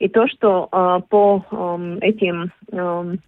И 0.01 0.09
то, 0.09 0.27
что 0.27 0.67
а, 0.71 0.99
по 0.99 1.45
ам, 1.51 1.99
этим 2.01 2.51
ам, 2.71 3.19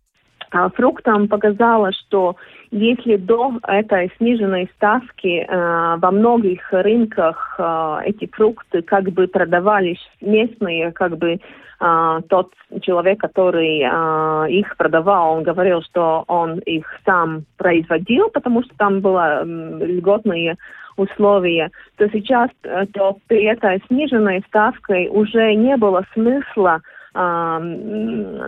а, 0.50 0.70
фруктам 0.70 1.28
показало, 1.28 1.92
что 1.92 2.36
если 2.72 3.16
до 3.16 3.60
этой 3.68 4.12
сниженной 4.18 4.68
ставки 4.76 5.46
а, 5.48 5.98
во 5.98 6.10
многих 6.10 6.74
рынках 6.74 7.58
а, 7.60 8.02
эти 8.04 8.26
фрукты 8.26 8.82
как 8.82 9.04
бы 9.12 9.28
продавались 9.28 10.02
местные, 10.20 10.92
как 10.94 11.16
бы 11.20 11.40
а, 11.80 12.22
тот 12.22 12.52
человек, 12.82 13.20
который 13.20 13.84
а, 13.84 14.46
их 14.50 14.76
продавал, 14.76 15.34
он 15.34 15.44
говорил, 15.44 15.84
что 15.84 16.24
он 16.28 16.58
их 16.58 16.88
сам 17.06 17.46
производил, 17.58 18.30
потому 18.30 18.64
что 18.64 18.74
там 18.78 19.02
было 19.02 19.42
м, 19.44 19.78
льготные 19.78 20.58
условия, 20.98 21.72
то 21.98 22.08
сейчас 22.10 22.50
э, 22.64 22.86
то 22.94 23.18
при 23.28 23.44
этой 23.44 23.82
сниженной 23.88 24.44
ставкой 24.48 25.08
уже 25.10 25.54
не 25.56 25.78
было 25.78 26.04
смысла 26.14 26.82
а, 27.16 27.62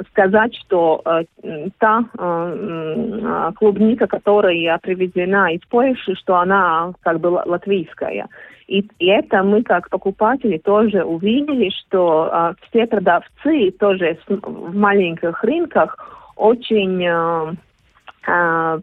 сказать, 0.09 0.55
что 0.55 1.01
э, 1.05 1.69
та 1.77 2.03
а, 2.17 3.51
клубника, 3.51 4.07
которая 4.07 4.79
привезена 4.79 5.53
из 5.53 5.61
Польши, 5.69 6.15
что 6.15 6.37
она 6.37 6.91
как 7.01 7.19
бы 7.19 7.27
ла- 7.27 7.43
латвийская. 7.45 8.27
И, 8.67 8.79
и 8.97 9.05
это 9.05 9.43
мы 9.43 9.61
как 9.61 9.91
покупатели 9.91 10.57
тоже 10.57 11.03
увидели, 11.03 11.69
что 11.69 12.29
а, 12.31 12.53
все 12.67 12.87
продавцы 12.87 13.69
тоже 13.79 14.17
в 14.27 14.75
маленьких 14.75 15.43
рынках 15.43 15.97
очень 16.35 17.57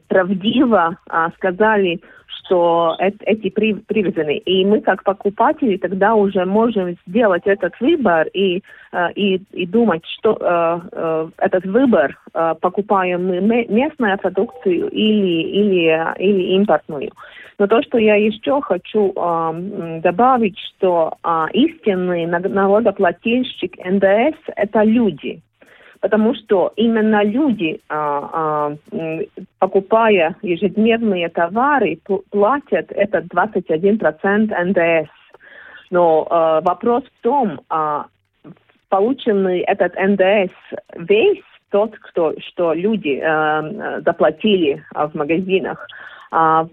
правдиво 0.09 0.97
а, 1.09 1.31
сказали, 1.33 2.01
что 2.45 2.97
эт- 2.99 3.23
эти 3.25 3.51
при- 3.51 3.75
привезены. 3.75 4.39
И 4.39 4.65
мы 4.65 4.81
как 4.81 5.03
покупатели 5.05 5.77
тогда 5.77 6.15
уже 6.15 6.45
можем 6.45 6.97
сделать 7.07 7.43
этот 7.47 7.73
выбор 7.81 8.27
и, 8.35 8.63
а, 8.93 9.11
и, 9.15 9.41
и 9.53 9.67
думать, 9.67 10.03
что 10.19 10.37
а, 10.41 10.83
а, 10.93 11.29
этот 11.39 11.65
выбор 11.65 12.19
покупаем 12.61 13.27
мы 13.27 13.41
ме- 13.41 13.67
местную 13.67 14.19
продукцию 14.19 14.89
или, 14.89 15.43
или, 15.43 16.15
или 16.19 16.55
импортную. 16.55 17.11
Но 17.59 17.67
то, 17.67 17.83
что 17.83 17.99
я 17.99 18.17
еще 18.17 18.61
хочу 18.63 19.13
м, 19.15 20.01
добавить, 20.01 20.59
что 20.59 21.15
а, 21.23 21.49
истинный 21.53 22.27
налогоплательщик 22.27 23.77
НДС– 23.85 24.37
это 24.57 24.83
люди 24.83 25.43
потому 26.03 26.35
что 26.35 26.73
именно 26.75 27.23
люди, 27.23 27.81
а, 27.89 28.77
а, 28.93 29.21
покупая 29.61 30.35
ежедневные 30.43 31.29
товары, 31.29 31.99
пл- 32.05 32.23
платят 32.29 32.91
этот 32.91 33.27
21% 33.27 34.53
НДС. 34.65 35.11
Но 35.91 36.27
а, 36.29 36.61
вопрос 36.61 37.05
в 37.05 37.23
том, 37.23 37.61
полученный 38.89 39.61
этот 39.61 39.95
НДС 39.95 40.53
весь 40.97 41.43
тот, 41.71 41.97
кто, 41.99 42.35
что 42.41 42.75
люди 42.75 43.19
заплатили 44.05 44.85
в 44.93 45.15
магазинах, 45.15 45.87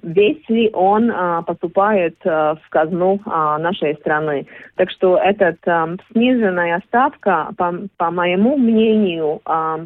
весь 0.04 0.48
ли 0.48 0.70
он 0.74 1.12
а, 1.12 1.42
поступает 1.42 2.16
а, 2.26 2.56
в 2.56 2.70
казну 2.70 3.20
а, 3.26 3.58
нашей 3.58 3.96
страны. 3.96 4.48
Так 4.76 4.90
что 4.90 5.18
эта 5.18 5.58
сниженная 6.12 6.82
ставка, 6.88 7.50
по, 7.58 7.74
по 7.98 8.10
моему 8.10 8.58
мнению, 8.58 9.42
а, 9.44 9.82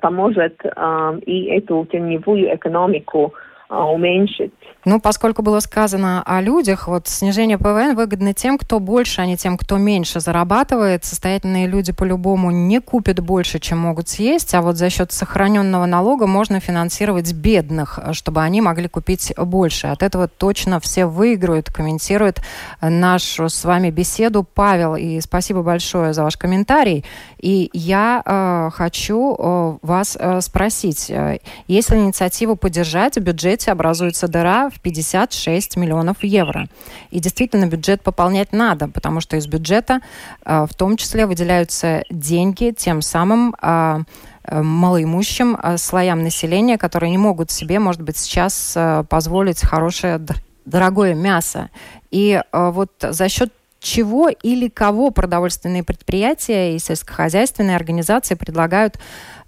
поможет 0.00 0.58
а, 0.76 1.14
и 1.26 1.44
эту 1.46 1.86
теневую 1.90 2.54
экономику 2.54 3.34
а, 3.34 3.53
уменьшить. 3.78 4.52
Ну, 4.84 5.00
поскольку 5.00 5.42
было 5.42 5.60
сказано 5.60 6.22
о 6.26 6.42
людях, 6.42 6.88
вот 6.88 7.08
снижение 7.08 7.56
ПВН 7.56 7.94
выгодно 7.96 8.34
тем, 8.34 8.58
кто 8.58 8.80
больше, 8.80 9.22
а 9.22 9.26
не 9.26 9.36
тем, 9.36 9.56
кто 9.56 9.78
меньше 9.78 10.20
зарабатывает. 10.20 11.04
Состоятельные 11.04 11.66
люди 11.66 11.92
по-любому 11.92 12.50
не 12.50 12.80
купят 12.80 13.20
больше, 13.20 13.58
чем 13.58 13.78
могут 13.78 14.08
съесть, 14.10 14.54
а 14.54 14.60
вот 14.60 14.76
за 14.76 14.90
счет 14.90 15.10
сохраненного 15.10 15.86
налога 15.86 16.26
можно 16.26 16.60
финансировать 16.60 17.32
бедных, 17.32 17.98
чтобы 18.12 18.42
они 18.42 18.60
могли 18.60 18.88
купить 18.88 19.32
больше. 19.38 19.86
От 19.86 20.02
этого 20.02 20.28
точно 20.28 20.80
все 20.80 21.06
выиграют, 21.06 21.72
комментирует 21.72 22.42
нашу 22.82 23.48
с 23.48 23.64
вами 23.64 23.90
беседу 23.90 24.44
Павел. 24.44 24.96
И 24.96 25.20
спасибо 25.20 25.62
большое 25.62 26.12
за 26.12 26.24
ваш 26.24 26.36
комментарий. 26.36 27.04
И 27.38 27.70
я 27.72 28.22
э, 28.24 28.70
хочу 28.74 29.34
э, 29.34 29.78
вас 29.80 30.16
э, 30.20 30.40
спросить, 30.42 31.10
э, 31.10 31.38
если 31.68 31.96
инициативу 31.96 32.56
поддержать, 32.56 33.16
в 33.16 33.20
бюджете 33.20 33.63
образуется 33.72 34.28
дыра 34.28 34.70
в 34.70 34.80
56 34.80 35.76
миллионов 35.76 36.22
евро. 36.22 36.66
И 37.10 37.20
действительно 37.20 37.66
бюджет 37.66 38.02
пополнять 38.02 38.52
надо, 38.52 38.88
потому 38.88 39.20
что 39.20 39.36
из 39.36 39.46
бюджета 39.46 40.00
э, 40.44 40.66
в 40.70 40.74
том 40.74 40.96
числе 40.96 41.26
выделяются 41.26 42.04
деньги 42.10 42.74
тем 42.76 43.02
самым 43.02 43.54
э, 43.60 44.00
э, 44.44 44.62
малоимущим 44.62 45.56
э, 45.56 45.76
слоям 45.78 46.22
населения, 46.22 46.78
которые 46.78 47.10
не 47.10 47.18
могут 47.18 47.50
себе, 47.50 47.78
может 47.78 48.02
быть, 48.02 48.16
сейчас 48.16 48.74
э, 48.76 49.04
позволить 49.08 49.60
хорошее, 49.60 50.20
дорогое 50.64 51.14
мясо. 51.14 51.70
И 52.10 52.40
вот 52.52 52.92
за 53.00 53.28
счет 53.28 53.52
чего 53.84 54.28
или 54.28 54.68
кого 54.68 55.10
продовольственные 55.10 55.84
предприятия 55.84 56.74
и 56.74 56.78
сельскохозяйственные 56.78 57.76
организации 57.76 58.34
предлагают 58.34 58.94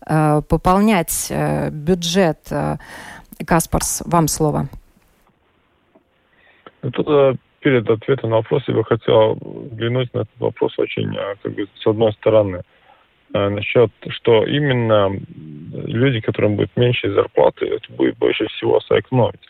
э, 0.06 0.42
пополнять 0.48 1.28
э, 1.30 1.70
бюджет. 1.70 2.38
Э, 2.50 2.76
Каспарс, 3.44 4.02
вам 4.06 4.28
слово. 4.28 4.68
Ну, 6.82 6.90
тут, 6.90 7.08
э, 7.08 7.34
перед 7.60 7.88
ответом 7.88 8.30
на 8.30 8.36
вопрос 8.36 8.62
я 8.68 8.74
бы 8.74 8.84
хотел 8.84 9.38
взглянуть 9.70 10.12
на 10.12 10.20
этот 10.20 10.38
вопрос 10.38 10.78
очень, 10.78 11.16
э, 11.16 11.34
как 11.42 11.54
бы, 11.54 11.66
с 11.74 11.86
одной 11.86 12.12
стороны, 12.12 12.62
насчет, 13.32 13.90
что 14.08 14.46
именно 14.46 15.10
люди, 15.72 16.20
которым 16.20 16.56
будет 16.56 16.70
меньше 16.76 17.12
зарплаты, 17.12 17.66
это 17.66 17.92
будет 17.92 18.16
больше 18.18 18.46
всего 18.46 18.80
сэкономить. 18.80 19.40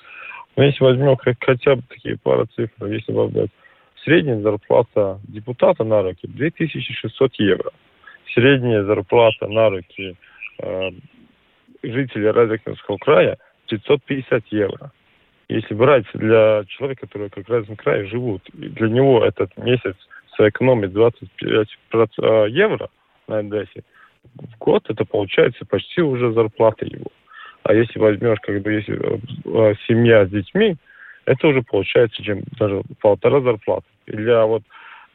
Но 0.57 0.64
если 0.64 0.83
возьмем 0.83 1.16
хотя 1.18 1.77
бы 1.77 1.83
такие 1.88 2.16
пары 2.16 2.46
цифр, 2.57 2.87
если 2.87 3.12
возьмем 3.12 3.49
средняя 4.07 4.40
зарплата 4.40 5.19
депутата 5.29 5.85
на 5.85 6.03
руки 6.03 6.27
2600 6.29 7.35
евро. 7.40 7.71
Средняя 8.33 8.85
зарплата 8.85 9.49
на 9.49 9.69
руки 9.69 10.16
э, 10.62 10.90
жителя 11.83 12.33
Разокинского 12.33 12.99
края 12.99 13.37
550 13.69 14.45
евро. 14.51 14.92
Если 15.49 15.75
брать 15.75 16.07
для 16.14 16.64
человека, 16.69 17.07
который 17.07 17.31
как 17.31 17.49
раз 17.49 17.66
в 17.66 17.77
крае 17.77 18.07
живут, 18.07 18.42
для 18.53 18.88
него 18.88 19.25
этот 19.25 19.57
месяц 19.57 19.97
сэкономит 20.37 20.92
25 20.92 21.69
э, 21.83 22.47
евро 22.51 22.88
на 23.27 23.42
НДС, 23.42 23.71
в 24.35 24.59
год 24.59 24.85
это 24.88 25.05
получается 25.05 25.64
почти 25.66 26.03
уже 26.03 26.33
зарплата 26.33 26.85
его. 26.85 27.11
А 27.64 27.75
если 27.75 27.99
возьмешь, 27.99 28.38
как 28.42 28.62
бы, 28.62 28.73
если 28.73 28.95
э, 28.97 29.75
семья 29.88 30.27
с 30.27 30.31
детьми, 30.31 30.77
это 31.25 31.49
уже 31.49 31.62
получается 31.62 32.23
чем 32.23 32.42
даже 32.59 32.83
полтора 33.01 33.40
зарплаты. 33.40 33.87
Для 34.07 34.45
вот 34.47 34.62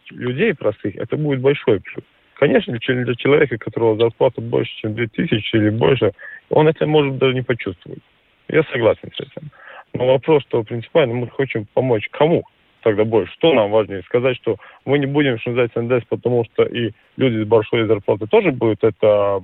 людей 0.10 0.54
простых 0.54 0.95
это 0.95 1.17
будет 1.17 1.41
большой 1.41 1.80
плюс. 1.80 2.06
Конечно, 2.36 2.73
для 2.73 3.15
человека, 3.15 3.56
у 3.56 3.60
которого 3.60 3.97
зарплата 3.97 4.41
больше, 4.41 4.71
чем 4.77 4.95
2000 4.95 5.56
или 5.56 5.69
больше, 5.69 6.12
он 6.49 6.67
это 6.67 6.88
может 6.88 7.17
даже 7.17 7.36
не 7.36 7.43
почувствовать. 7.43 8.01
Я 8.47 8.63
согласен 8.63 9.12
с 9.15 9.19
этим. 9.19 9.49
Но 9.93 10.08
вопрос, 10.08 10.43
что 10.43 10.63
принципиально 10.63 11.13
мы 11.15 11.30
хотим 11.30 11.67
помочь 11.73 12.08
кому 12.10 12.43
тогда 12.82 13.06
больше? 13.06 13.32
Что 13.34 13.54
нам 13.54 13.71
важнее? 13.71 14.01
Сказать, 14.04 14.38
что 14.38 14.58
мы 14.86 14.97
не 14.97 15.06
будем, 15.06 15.38
называется, 15.45 15.82
НДС, 15.82 16.06
потому 16.10 16.43
что 16.45 16.63
и 16.63 16.91
люди 17.17 17.43
с 17.43 17.47
большой 17.47 17.86
зарплатой 17.86 18.27
тоже 18.27 18.51
будут 18.51 18.84
это 18.84 19.41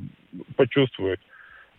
почувствовать. 0.56 1.20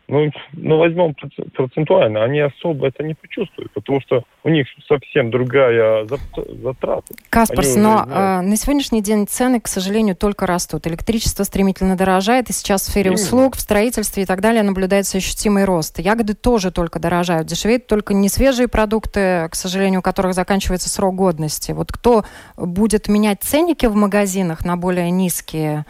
Ну, 0.09 0.31
ну, 0.55 0.79
возьмем 0.79 1.14
процентуально, 1.55 2.25
они 2.25 2.40
особо 2.40 2.88
это 2.88 3.03
не 3.03 3.12
почувствуют, 3.12 3.71
потому 3.73 4.01
что 4.01 4.23
у 4.42 4.49
них 4.49 4.66
совсем 4.88 5.31
другая 5.31 6.07
затрата. 6.07 7.14
Каспарс, 7.29 7.77
но 7.77 8.07
э, 8.09 8.40
на 8.40 8.57
сегодняшний 8.57 9.03
день 9.03 9.27
цены, 9.27 9.61
к 9.61 9.68
сожалению, 9.68 10.16
только 10.16 10.47
растут. 10.47 10.87
Электричество 10.87 11.44
стремительно 11.44 11.94
дорожает, 11.94 12.49
и 12.49 12.55
сейчас 12.55 12.83
в 12.83 12.85
сфере 12.87 13.11
Именно. 13.11 13.23
услуг, 13.23 13.57
в 13.57 13.61
строительстве 13.61 14.23
и 14.23 14.27
так 14.27 14.40
далее 14.40 14.62
наблюдается 14.62 15.18
ощутимый 15.18 15.66
рост. 15.66 15.99
Ягоды 15.99 16.33
тоже 16.33 16.71
только 16.71 16.99
дорожают. 16.99 17.47
Дешевеют 17.47 17.87
только 17.87 18.14
не 18.14 18.31
свежие 18.31 18.66
продукты, 18.66 19.47
к 19.51 19.55
сожалению, 19.55 20.01
у 20.01 20.03
которых 20.03 20.33
заканчивается 20.33 20.88
срок 20.88 21.16
годности. 21.16 21.73
Вот 21.73 21.92
кто 21.92 22.25
будет 22.57 23.09
менять 23.09 23.42
ценники 23.42 23.85
в 23.85 23.94
магазинах 23.94 24.64
на 24.64 24.79
более 24.79 25.11
низкие 25.11 25.85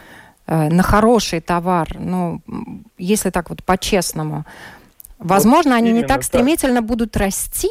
на 0.49 0.83
хороший 0.83 1.41
товар, 1.41 1.89
ну, 1.99 2.41
если 2.97 3.31
так 3.31 3.51
вот 3.51 3.63
по-честному, 3.63 4.45
возможно, 5.19 5.73
вот 5.73 5.79
они 5.79 5.93
не 5.93 6.05
так 6.05 6.23
стремительно 6.23 6.77
так. 6.77 6.87
будут 6.87 7.17
расти, 7.17 7.69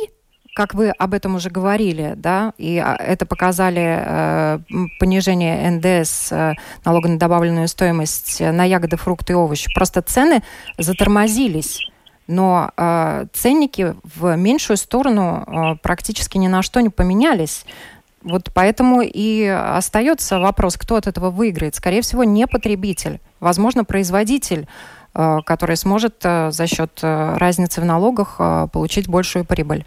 как 0.57 0.73
вы 0.73 0.89
об 0.89 1.13
этом 1.13 1.35
уже 1.35 1.51
говорили, 1.51 2.13
да, 2.15 2.51
и 2.57 2.79
а, 2.79 2.95
это 2.95 3.27
показали 3.27 3.99
э, 3.99 4.59
понижение 4.99 5.69
НДС, 5.69 6.31
э, 6.31 6.55
налога 6.83 7.09
на 7.09 7.19
добавленную 7.19 7.67
стоимость 7.67 8.39
на 8.39 8.63
ягоды, 8.63 8.97
фрукты 8.97 9.33
и 9.33 9.35
овощи. 9.35 9.71
Просто 9.75 10.01
цены 10.01 10.41
затормозились. 10.79 11.79
Но 12.25 12.71
э, 12.75 13.27
ценники 13.33 13.93
в 14.03 14.35
меньшую 14.35 14.77
сторону 14.77 15.45
э, 15.45 15.75
практически 15.83 16.39
ни 16.39 16.47
на 16.47 16.63
что 16.63 16.81
не 16.81 16.89
поменялись. 16.89 17.63
Вот 18.23 18.49
поэтому 18.53 19.01
и 19.01 19.45
остается 19.45 20.39
вопрос, 20.39 20.77
кто 20.77 20.95
от 20.95 21.07
этого 21.07 21.29
выиграет. 21.29 21.75
Скорее 21.75 22.01
всего, 22.01 22.23
не 22.23 22.47
потребитель, 22.47 23.19
возможно, 23.39 23.85
производитель, 23.85 24.65
э, 25.13 25.37
который 25.45 25.75
сможет 25.75 26.25
э, 26.25 26.49
за 26.51 26.67
счет 26.67 26.99
э, 27.03 27.37
разницы 27.37 27.81
в 27.81 27.85
налогах 27.85 28.37
получить 28.73 29.07
большую 29.07 29.45
прибыль. 29.45 29.85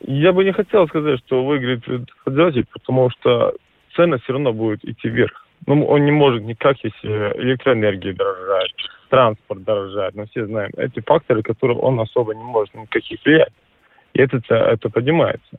Я 0.00 0.32
бы 0.32 0.44
не 0.44 0.52
хотел 0.52 0.86
сказать, 0.88 1.20
что 1.26 1.44
выиграет 1.44 1.82
производитель, 2.24 2.66
потому 2.72 3.08
что 3.10 3.54
цена 3.94 4.18
все 4.18 4.34
равно 4.34 4.52
будет 4.52 4.84
идти 4.84 5.08
вверх. 5.08 5.46
Ну, 5.66 5.86
он 5.86 6.04
не 6.04 6.10
может 6.10 6.42
никак, 6.42 6.76
если 6.82 7.08
электроэнергия 7.40 8.12
дорожает, 8.12 8.72
транспорт 9.08 9.62
дорожает. 9.62 10.14
Мы 10.16 10.26
все 10.26 10.44
знаем, 10.46 10.72
эти 10.76 11.00
факторы, 11.00 11.42
которые 11.42 11.78
он 11.78 12.00
особо 12.00 12.34
не 12.34 12.42
может 12.42 12.74
никаких 12.74 13.24
влиять. 13.24 13.52
И 14.14 14.20
это, 14.20 14.42
это 14.48 14.90
поднимается 14.90 15.58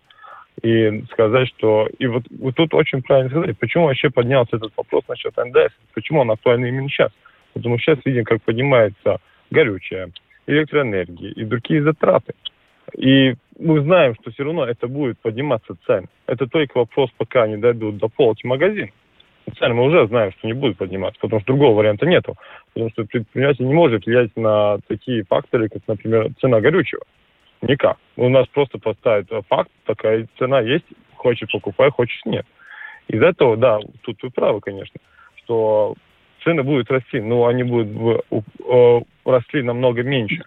и 0.61 1.03
сказать, 1.11 1.49
что... 1.49 1.87
И 1.99 2.07
вот, 2.07 2.23
вот 2.39 2.55
тут 2.55 2.73
очень 2.73 3.01
правильно 3.01 3.29
сказать, 3.29 3.57
почему 3.57 3.85
вообще 3.85 4.09
поднялся 4.09 4.57
этот 4.57 4.71
вопрос 4.77 5.03
насчет 5.07 5.35
НДС, 5.35 5.73
почему 5.93 6.21
он 6.21 6.31
актуальный 6.31 6.69
именно 6.69 6.89
сейчас. 6.89 7.11
Потому 7.53 7.79
что 7.79 7.95
сейчас 7.95 8.05
видим, 8.05 8.23
как 8.23 8.41
поднимается 8.43 9.17
горючее, 9.51 10.09
электроэнергия 10.47 11.31
и 11.31 11.43
другие 11.43 11.83
затраты. 11.83 12.33
И 12.97 13.35
мы 13.59 13.81
знаем, 13.81 14.15
что 14.15 14.31
все 14.31 14.43
равно 14.43 14.65
это 14.65 14.87
будет 14.87 15.19
подниматься 15.19 15.75
цены. 15.85 16.07
Это 16.27 16.47
только 16.47 16.77
вопрос, 16.77 17.09
пока 17.17 17.43
они 17.43 17.57
дойдут 17.57 17.97
до 17.97 18.07
полки 18.07 18.45
магазин. 18.45 18.91
Цены 19.57 19.73
мы 19.73 19.83
уже 19.83 20.07
знаем, 20.07 20.31
что 20.31 20.47
не 20.47 20.53
будут 20.53 20.77
подниматься, 20.77 21.19
потому 21.19 21.41
что 21.41 21.47
другого 21.53 21.77
варианта 21.77 22.05
нету. 22.05 22.35
Потому 22.73 22.91
что 22.91 23.05
предприниматель 23.05 23.65
не 23.65 23.73
может 23.73 24.05
влиять 24.05 24.35
на 24.35 24.79
такие 24.87 25.23
факторы, 25.23 25.69
как, 25.69 25.81
например, 25.87 26.29
цена 26.39 26.61
горючего. 26.61 27.03
Никак. 27.63 27.97
У 28.17 28.29
нас 28.29 28.45
просто 28.47 28.77
поставят 28.77 29.27
факт, 29.47 29.71
такая 29.85 30.27
цена 30.37 30.59
есть, 30.59 30.85
хочешь 31.15 31.49
покупай, 31.51 31.89
хочешь 31.91 32.21
нет. 32.25 32.45
Из 33.07 33.21
этого, 33.21 33.55
да, 33.57 33.79
тут 34.01 34.21
вы 34.21 34.29
правы, 34.29 34.59
конечно, 34.59 34.99
что 35.35 35.95
цены 36.43 36.63
будут 36.63 36.91
расти, 36.91 37.21
но 37.21 37.47
они 37.47 37.63
будут 37.63 38.25
расти 39.25 39.61
намного 39.61 40.03
меньше. 40.03 40.43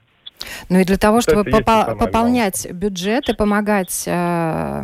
Ну 0.68 0.78
и 0.78 0.84
для 0.84 0.98
того, 0.98 1.22
чтобы 1.22 1.48
попо- 1.48 1.96
пополнять 1.96 2.70
бюджет 2.70 3.28
и 3.30 3.34
помогать 3.34 4.04
э, 4.06 4.82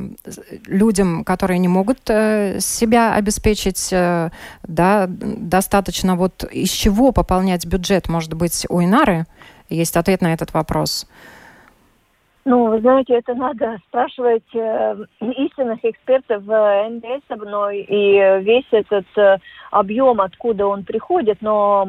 людям, 0.67 1.25
которые 1.25 1.59
не 1.59 1.69
могут 1.69 1.99
э, 2.09 2.59
себя 2.61 3.15
обеспечить, 3.15 3.93
э, 3.93 4.31
да, 4.63 5.07
достаточно 5.09 6.17
вот 6.17 6.45
из 6.45 6.71
чего 6.71 7.13
пополнять 7.13 7.67
бюджет, 7.67 8.09
может 8.09 8.33
быть, 8.33 8.65
у 8.71 8.83
Инары 8.83 9.27
есть 9.69 9.97
ответ 9.97 10.23
на 10.23 10.33
этот 10.33 10.55
вопрос. 10.55 11.07
Ну, 12.45 12.67
вы 12.71 12.81
знаете, 12.81 13.15
это 13.15 13.35
надо 13.35 13.79
спрашивать 13.87 14.43
э, 14.55 14.97
истинных 15.21 15.85
экспертов 15.85 16.43
в 16.43 16.89
НДС 16.91 17.23
обной 17.29 17.83
и 17.83 18.43
весь 18.43 18.67
этот 18.73 19.07
э, 19.17 19.39
объем, 19.71 20.21
откуда 20.21 20.67
он 20.67 20.83
приходит. 20.85 21.39
Но 21.41 21.87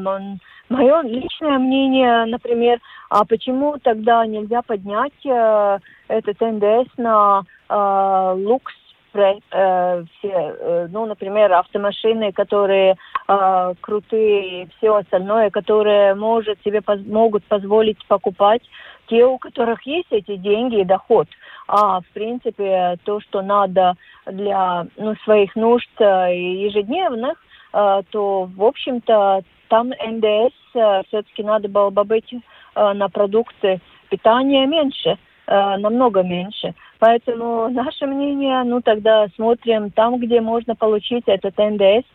мое 0.68 1.02
личное 1.02 1.58
мнение, 1.58 2.24
например, 2.26 2.78
а 3.10 3.24
почему 3.24 3.78
тогда 3.82 4.24
нельзя 4.26 4.62
поднять 4.62 5.26
э, 5.26 5.78
этот 6.06 6.40
НДС 6.40 6.88
на 6.98 7.42
э, 7.68 8.34
лукс 8.36 8.74
э, 9.20 10.04
все, 10.18 10.28
э, 10.30 10.88
ну, 10.90 11.06
например, 11.06 11.52
автомашины, 11.52 12.32
которые 12.32 12.96
э, 13.28 13.74
крутые 13.80 14.64
и 14.64 14.68
все 14.76 14.96
остальное, 14.96 15.50
которые 15.50 16.14
может 16.14 16.62
себе 16.62 16.80
поз 16.80 17.00
могут 17.06 17.44
позволить 17.44 18.04
покупать 18.06 18.62
те, 19.08 19.24
у 19.24 19.38
которых 19.38 19.82
есть 19.86 20.08
эти 20.10 20.36
деньги 20.36 20.80
и 20.80 20.84
доход. 20.84 21.28
А 21.66 22.00
в 22.00 22.06
принципе 22.12 22.96
то, 23.04 23.20
что 23.20 23.42
надо 23.42 23.94
для 24.26 24.86
ну, 24.96 25.14
своих 25.24 25.56
нужд 25.56 25.90
э, 25.98 26.36
ежедневных, 26.36 27.42
э, 27.72 28.02
то 28.10 28.44
в 28.44 28.62
общем-то 28.62 29.42
там 29.68 29.88
НДС 29.88 30.54
э, 30.74 31.02
все-таки 31.08 31.42
надо 31.42 31.68
было 31.68 31.90
бы 31.90 32.04
быть 32.04 32.34
на 32.76 33.08
продукты 33.08 33.80
питания 34.10 34.66
меньше, 34.66 35.16
намного 35.46 36.22
меньше. 36.22 36.74
Поэтому 36.98 37.68
наше 37.68 38.06
мнение, 38.06 38.62
ну 38.64 38.80
тогда 38.80 39.26
смотрим 39.36 39.90
там, 39.90 40.18
где 40.18 40.40
можно 40.40 40.74
получить 40.74 41.24
этот 41.26 41.56
НДС 41.58 42.06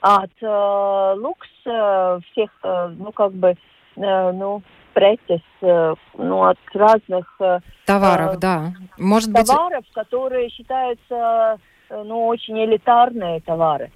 от 0.00 0.30
э, 0.40 1.14
люкс 1.16 1.48
э, 1.66 2.18
всех, 2.30 2.50
э, 2.62 2.88
ну 2.96 3.12
как 3.12 3.32
бы, 3.32 3.56
э, 3.96 4.32
ну 4.32 4.62
преces, 4.98 5.42
э, 5.60 5.94
ну, 6.16 6.42
от 6.42 6.58
разных 6.74 7.32
э, 7.40 7.60
товаров, 7.86 8.34
э, 8.34 8.38
да. 8.38 8.72
Может 8.98 9.32
товаров, 9.32 9.84
быть... 9.84 9.92
которые 9.92 10.48
считаются 10.50 11.58
э, 11.88 12.02
ну, 12.04 12.26
очень 12.26 12.58
элитарные 12.64 13.40
товары. 13.40 13.92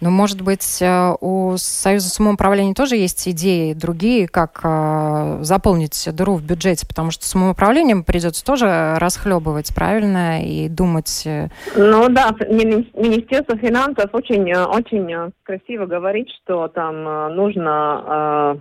Но, 0.00 0.10
может 0.10 0.42
быть, 0.42 0.80
э, 0.80 1.14
у 1.20 1.56
Союза 1.56 2.08
самоуправления 2.08 2.74
тоже 2.74 2.96
есть 2.96 3.28
идеи 3.28 3.72
другие, 3.72 4.28
как 4.28 4.60
э, 4.64 5.38
заполнить 5.42 6.08
дыру 6.12 6.34
в 6.34 6.42
бюджете, 6.42 6.86
потому 6.86 7.10
что 7.10 7.24
самоуправлением 7.26 8.04
придется 8.04 8.44
тоже 8.44 8.94
расхлебывать, 8.98 9.74
правильно, 9.74 10.44
и 10.44 10.68
думать... 10.68 11.22
Э, 11.26 11.48
ну 11.76 12.08
да, 12.08 12.30
Министерство 12.48 13.56
финансов 13.56 14.10
очень, 14.12 14.52
очень 14.52 15.32
красиво 15.44 15.86
говорит, 15.86 16.28
что 16.42 16.68
там 16.68 17.34
нужно 17.34 18.58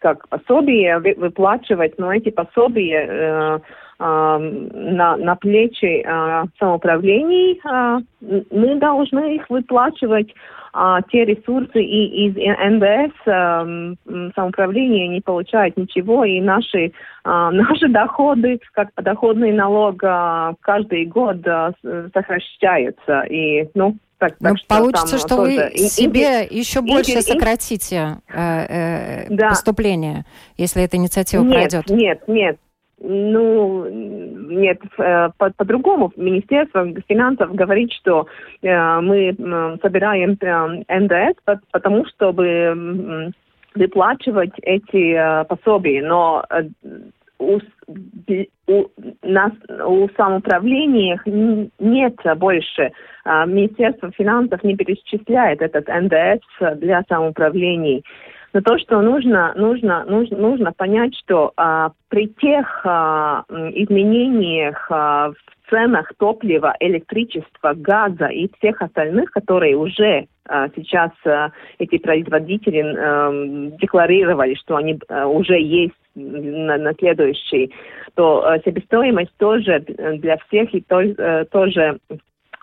как 0.00 0.28
пособие 0.28 0.98
выплачивать, 0.98 1.98
но 1.98 2.12
эти 2.12 2.30
пособия 2.30 3.60
на, 3.98 5.16
на 5.16 5.36
плечи 5.36 6.04
самоуправлений, 6.58 7.60
мы 8.50 8.74
должны 8.76 9.36
их 9.36 9.48
выплачивать 9.48 10.32
а, 10.76 11.00
те 11.02 11.24
ресурсы 11.24 11.80
и 11.80 12.26
из 12.26 12.34
НДС 12.34 13.14
э, 13.26 14.30
самоуправление 14.34 15.06
не 15.06 15.20
получает 15.20 15.76
ничего, 15.76 16.24
и 16.24 16.40
наши, 16.40 16.86
э, 16.86 16.90
наши 17.24 17.88
доходы, 17.88 18.58
как 18.72 18.92
подоходный 18.94 19.52
налог, 19.52 20.02
э, 20.02 20.54
каждый 20.60 21.06
год 21.06 21.36
э, 21.46 21.72
сокращаются. 22.12 23.20
И, 23.30 23.68
ну, 23.74 23.96
так, 24.18 24.36
так, 24.38 24.58
что 24.58 24.66
получится, 24.66 25.18
что 25.18 25.36
вы 25.36 25.56
тоже... 25.56 25.76
себе 25.76 26.44
и, 26.44 26.58
еще 26.58 26.80
больше 26.80 27.18
и, 27.18 27.20
сократите 27.20 28.18
э, 28.28 28.34
э, 28.34 29.26
да. 29.30 29.50
поступление, 29.50 30.24
если 30.56 30.82
эта 30.82 30.96
инициатива 30.96 31.42
нет, 31.42 31.52
пройдет. 31.52 31.88
Нет, 31.88 32.22
нет, 32.26 32.58
ну, 33.06 33.86
нет, 33.88 34.80
э, 34.98 35.28
по-другому. 35.36 36.08
По 36.08 36.20
Министерство 36.20 36.86
финансов 37.08 37.54
говорит, 37.54 37.92
что 37.92 38.26
э, 38.62 39.00
мы 39.00 39.34
собираем 39.82 40.36
э, 40.40 40.98
НДС, 41.00 41.38
потому 41.70 42.06
чтобы 42.06 43.32
выплачивать 43.74 44.52
эти 44.62 45.14
э, 45.14 45.44
пособия. 45.44 46.02
Но 46.02 46.44
э, 46.50 46.64
у, 47.38 47.58
у, 48.68 48.86
нас, 49.22 49.52
у 49.86 50.08
самоуправления 50.16 51.20
нет 51.78 52.16
больше. 52.36 52.92
Э, 53.24 53.46
Министерство 53.46 54.10
финансов 54.12 54.62
не 54.62 54.76
перечисляет 54.76 55.60
этот 55.60 55.88
НДС 55.88 56.78
для 56.78 57.02
самоуправлений. 57.08 58.04
Но 58.54 58.60
то, 58.60 58.78
что 58.78 59.02
нужно, 59.02 59.52
нужно, 59.56 60.04
нужно, 60.04 60.38
нужно 60.38 60.72
понять, 60.72 61.14
что 61.16 61.52
а, 61.56 61.90
при 62.08 62.28
тех 62.28 62.82
а, 62.84 63.44
изменениях 63.50 64.86
а, 64.90 65.32
в 65.32 65.70
ценах 65.70 66.12
топлива, 66.18 66.76
электричества, 66.78 67.74
газа 67.74 68.26
и 68.26 68.48
всех 68.56 68.80
остальных, 68.80 69.32
которые 69.32 69.76
уже 69.76 70.28
а, 70.48 70.68
сейчас 70.68 71.10
а, 71.26 71.50
эти 71.80 71.98
производители 71.98 72.80
а, 72.96 73.70
декларировали, 73.80 74.54
что 74.54 74.76
они 74.76 75.00
а, 75.08 75.26
уже 75.26 75.60
есть 75.60 75.94
на, 76.14 76.76
на 76.76 76.94
следующий, 76.94 77.74
то 78.14 78.46
а, 78.46 78.60
себестоимость 78.60 79.36
тоже 79.36 79.80
для 79.80 80.36
всех 80.46 80.72
и 80.72 80.80
то, 80.80 81.00
а, 81.00 81.44
тоже 81.46 81.98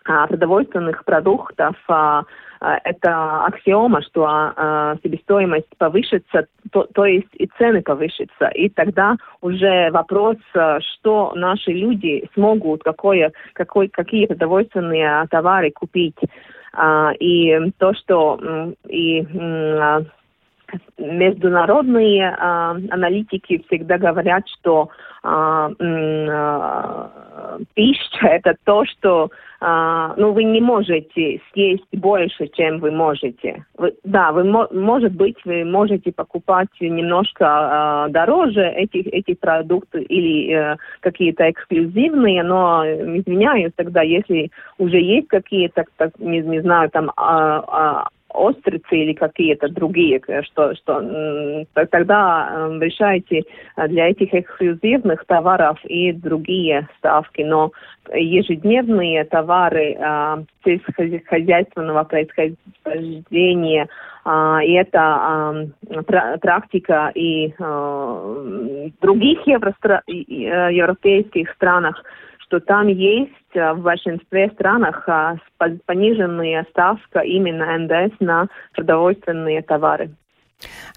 а, 0.06 0.26
продовольственных 0.28 1.04
продуктов 1.04 1.76
а, 1.90 2.24
это 2.62 3.46
аксиома, 3.46 4.02
что 4.04 4.26
а, 4.28 4.96
себестоимость 5.04 5.76
повышится, 5.78 6.46
то, 6.72 6.88
то 6.94 7.06
есть 7.06 7.28
и 7.34 7.48
цены 7.58 7.82
повышатся. 7.82 8.48
И 8.54 8.70
тогда 8.70 9.16
уже 9.42 9.90
вопрос, 9.92 10.38
что 10.80 11.34
наши 11.36 11.72
люди 11.72 12.30
смогут, 12.34 12.84
какое, 12.84 13.32
какой, 13.54 13.88
какие 13.88 14.28
продовольственные 14.28 15.26
товары 15.30 15.72
купить. 15.72 16.18
И 17.20 17.60
то, 17.80 17.94
что 17.96 18.40
и 18.88 19.22
международные 20.98 22.30
аналитики 22.30 23.64
всегда 23.68 23.98
говорят, 23.98 24.44
что 24.48 24.90
пища 27.74 28.28
это 28.28 28.56
то, 28.64 28.86
что 28.86 29.32
а, 29.64 30.16
ну, 30.18 30.32
вы 30.32 30.44
не 30.44 30.60
можете 30.60 31.40
съесть 31.54 31.86
больше, 31.94 32.48
чем 32.48 32.80
вы 32.80 32.90
можете. 32.90 33.64
Вы, 33.78 33.94
да, 34.04 34.32
вы, 34.32 34.44
может 34.44 35.14
быть, 35.14 35.38
вы 35.46 35.64
можете 35.64 36.12
покупать 36.12 36.70
немножко 36.80 37.46
а, 37.46 38.10
дороже 38.10 38.64
эти, 38.64 38.98
эти 38.98 39.36
продукты 39.36 40.02
или 40.02 40.52
а, 40.52 40.78
какие-то 41.02 41.48
эксклюзивные, 41.52 42.42
но, 42.42 42.84
извиняюсь, 42.86 43.72
тогда, 43.76 44.02
если 44.02 44.50
уже 44.80 45.00
есть 45.00 45.28
какие-то, 45.28 45.86
не, 46.18 46.40
не 46.40 46.62
знаю, 46.62 46.90
там, 46.90 47.12
а, 47.16 47.64
а, 47.68 48.08
острицы 48.34 48.96
или 48.96 49.14
какие-то 49.14 49.70
другие, 49.70 50.22
что, 50.44 50.76
что 50.76 51.66
тогда 51.90 52.50
э, 52.52 52.80
решайте 52.80 53.44
э, 53.76 53.88
для 53.88 54.10
этих 54.10 54.34
эксклюзивных 54.34 55.26
товаров 55.26 55.80
и 55.86 56.12
другие 56.12 56.88
ставки. 56.98 57.42
Но 57.42 57.72
ежедневные 58.14 59.24
товары 59.26 59.96
э, 59.98 60.44
сельскохозяйственного 60.66 62.04
происхождения 62.04 63.88
и 64.24 64.74
это 64.74 65.72
практика 66.42 67.12
и 67.16 67.52
в 67.58 68.92
других 69.02 69.40
европейских 69.48 71.50
странах 71.54 72.04
что 72.52 72.60
там 72.60 72.88
есть 72.90 73.32
э, 73.54 73.74
в 73.74 73.80
большинстве 73.80 74.52
странах 74.54 75.08
э, 75.08 75.38
пониженная 75.86 76.66
ставка 76.70 77.20
именно 77.20 77.78
НДС 77.78 78.14
на 78.20 78.48
продовольственные 78.76 79.62
товары. 79.62 80.12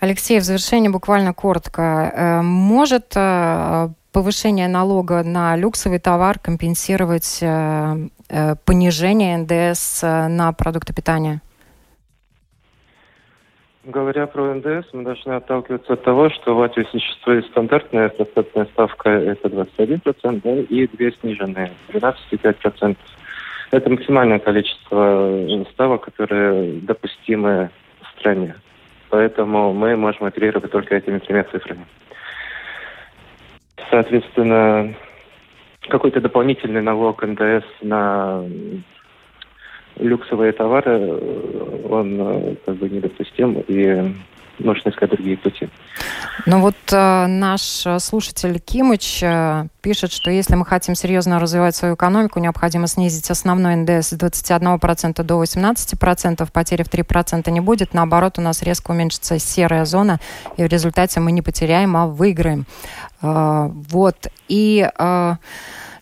Алексей, 0.00 0.40
в 0.40 0.42
завершение 0.42 0.90
буквально 0.90 1.32
коротко. 1.32 1.82
Э, 1.82 2.42
может 2.42 3.14
повышение 4.12 4.68
налога 4.68 5.22
на 5.22 5.56
люксовый 5.56 5.98
товар 5.98 6.38
компенсировать 6.38 7.40
понижение 8.64 9.38
НДС 9.38 10.02
на 10.02 10.52
продукты 10.52 10.94
питания? 10.94 11.40
Говоря 13.86 14.26
про 14.26 14.54
НДС, 14.54 14.88
мы 14.94 15.02
должны 15.02 15.32
отталкиваться 15.32 15.92
от 15.92 16.02
того, 16.02 16.30
что 16.30 16.54
в 16.54 16.58
Латвии 16.58 16.86
существует 16.90 17.44
стандартная 17.46 18.08
процентная 18.08 18.64
ставка, 18.66 19.10
это 19.10 19.48
21%, 19.48 20.40
да, 20.42 20.54
и 20.54 20.86
две 20.86 21.12
сниженные, 21.20 21.70
12,5%. 21.90 22.96
Это 23.72 23.90
максимальное 23.90 24.38
количество 24.38 25.64
ставок, 25.72 26.06
которые 26.06 26.80
допустимы 26.80 27.68
в 28.00 28.18
стране. 28.18 28.54
Поэтому 29.10 29.74
мы 29.74 29.96
можем 29.96 30.24
оперировать 30.24 30.70
только 30.70 30.96
этими 30.96 31.18
тремя 31.18 31.44
цифрами. 31.44 31.84
Соответственно, 33.90 34.94
какой-то 35.88 36.22
дополнительный 36.22 36.80
налог 36.80 37.22
НДС 37.22 37.66
на 37.82 38.44
люксовые 39.96 40.52
товары, 40.52 40.98
э, 41.00 41.86
он 41.88 42.20
э, 42.20 42.56
как 42.66 42.76
бы 42.76 42.88
недопустим, 42.88 43.62
и 43.68 44.14
нужно 44.58 44.90
искать 44.90 45.10
другие 45.10 45.36
пути. 45.36 45.68
Ну 46.46 46.60
вот 46.60 46.76
э, 46.92 47.26
наш 47.26 47.84
слушатель 47.98 48.58
Кимыч 48.60 49.22
э, 49.22 49.66
пишет, 49.80 50.12
что 50.12 50.30
если 50.30 50.54
мы 50.54 50.64
хотим 50.64 50.94
серьезно 50.94 51.40
развивать 51.40 51.76
свою 51.76 51.94
экономику, 51.94 52.38
необходимо 52.38 52.86
снизить 52.86 53.30
основной 53.30 53.76
НДС 53.76 54.10
с 54.10 54.12
21% 54.12 55.22
до 55.22 55.42
18%, 55.42 56.48
потери 56.52 56.82
в 56.82 56.88
3% 56.88 57.50
не 57.50 57.60
будет, 57.60 57.94
наоборот, 57.94 58.38
у 58.38 58.42
нас 58.42 58.62
резко 58.62 58.90
уменьшится 58.90 59.38
серая 59.38 59.84
зона, 59.84 60.20
и 60.56 60.64
в 60.64 60.66
результате 60.66 61.20
мы 61.20 61.32
не 61.32 61.42
потеряем, 61.42 61.96
а 61.96 62.06
выиграем. 62.06 62.66
Э, 63.22 63.68
вот, 63.72 64.26
и... 64.48 64.88
Э, 64.98 65.36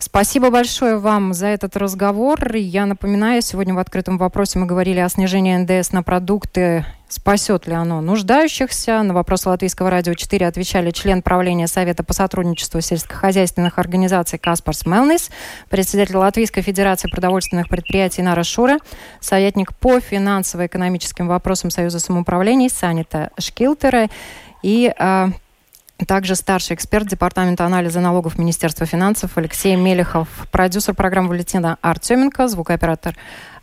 Спасибо 0.05 0.49
большое 0.49 0.97
вам 0.97 1.33
за 1.33 1.47
этот 1.47 1.77
разговор. 1.77 2.57
Я 2.57 2.85
напоминаю, 2.85 3.41
сегодня 3.41 3.73
в 3.73 3.79
открытом 3.79 4.17
вопросе 4.17 4.59
мы 4.59 4.65
говорили 4.65 4.99
о 4.99 5.07
снижении 5.07 5.55
НДС 5.55 5.93
на 5.93 6.03
продукты. 6.03 6.85
Спасет 7.07 7.67
ли 7.67 7.73
оно 7.73 8.01
нуждающихся? 8.01 9.01
На 9.01 9.13
вопрос 9.13 9.45
Латвийского 9.45 9.89
радио 9.89 10.13
4 10.13 10.45
отвечали 10.45 10.91
член 10.91 11.21
правления 11.21 11.67
Совета 11.67 12.03
по 12.03 12.11
сотрудничеству 12.11 12.81
сельскохозяйственных 12.81 13.79
организаций 13.79 14.37
Каспарс 14.37 14.85
Мелнис, 14.85 15.29
председатель 15.69 16.17
Латвийской 16.17 16.63
Федерации 16.63 17.09
продовольственных 17.09 17.69
предприятий 17.69 18.23
Нара 18.23 18.43
Шура, 18.43 18.79
советник 19.21 19.73
по 19.73 20.01
финансово-экономическим 20.01 21.29
вопросам 21.29 21.69
Союза 21.69 21.99
самоуправлений 21.99 22.69
Санита 22.69 23.31
Шкилтера 23.39 24.09
и 24.63 24.93
э, 24.97 25.27
также 26.07 26.35
старший 26.35 26.75
эксперт 26.75 27.07
Департамента 27.07 27.65
анализа 27.65 27.99
налогов 27.99 28.37
Министерства 28.37 28.85
финансов 28.85 29.37
Алексей 29.37 29.75
Мелехов, 29.75 30.27
продюсер 30.51 30.93
программы 30.93 31.29
Валентина 31.29 31.77
Артеменко, 31.81 32.47
звукооператор 32.47 33.15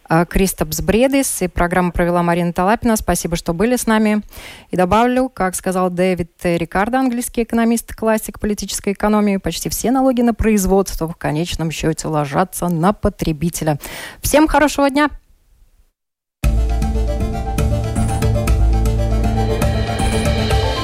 э, 0.09 0.25
Кристопс 0.27 0.81
Бредис. 0.81 1.43
И 1.43 1.49
программу 1.49 1.93
провела 1.93 2.23
Марина 2.23 2.53
Талапина. 2.53 2.97
Спасибо, 2.97 3.37
что 3.37 3.53
были 3.53 3.77
с 3.77 3.87
нами. 3.87 4.23
И 4.71 4.77
добавлю, 4.77 5.29
как 5.29 5.55
сказал 5.55 5.91
Дэвид 5.91 6.31
Рикардо, 6.43 7.01
английский 7.01 7.43
экономист, 7.43 7.95
классик 7.95 8.41
политической 8.41 8.95
экономии, 8.95 9.37
почти 9.37 9.69
все 9.69 9.91
налоги 9.91 10.23
на 10.23 10.33
производство 10.33 11.09
в 11.09 11.17
конечном 11.17 11.71
счете 11.71 12.09
ложатся 12.09 12.69
на 12.69 12.93
потребителя. 12.93 13.79
Всем 14.23 14.47
хорошего 14.49 14.89
дня! 14.89 15.11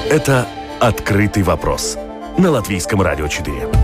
Это 0.08 0.46
«Открытый 0.80 1.42
вопрос» 1.42 1.96
на 2.36 2.50
Латвийском 2.50 3.00
радио 3.00 3.28
4. 3.28 3.75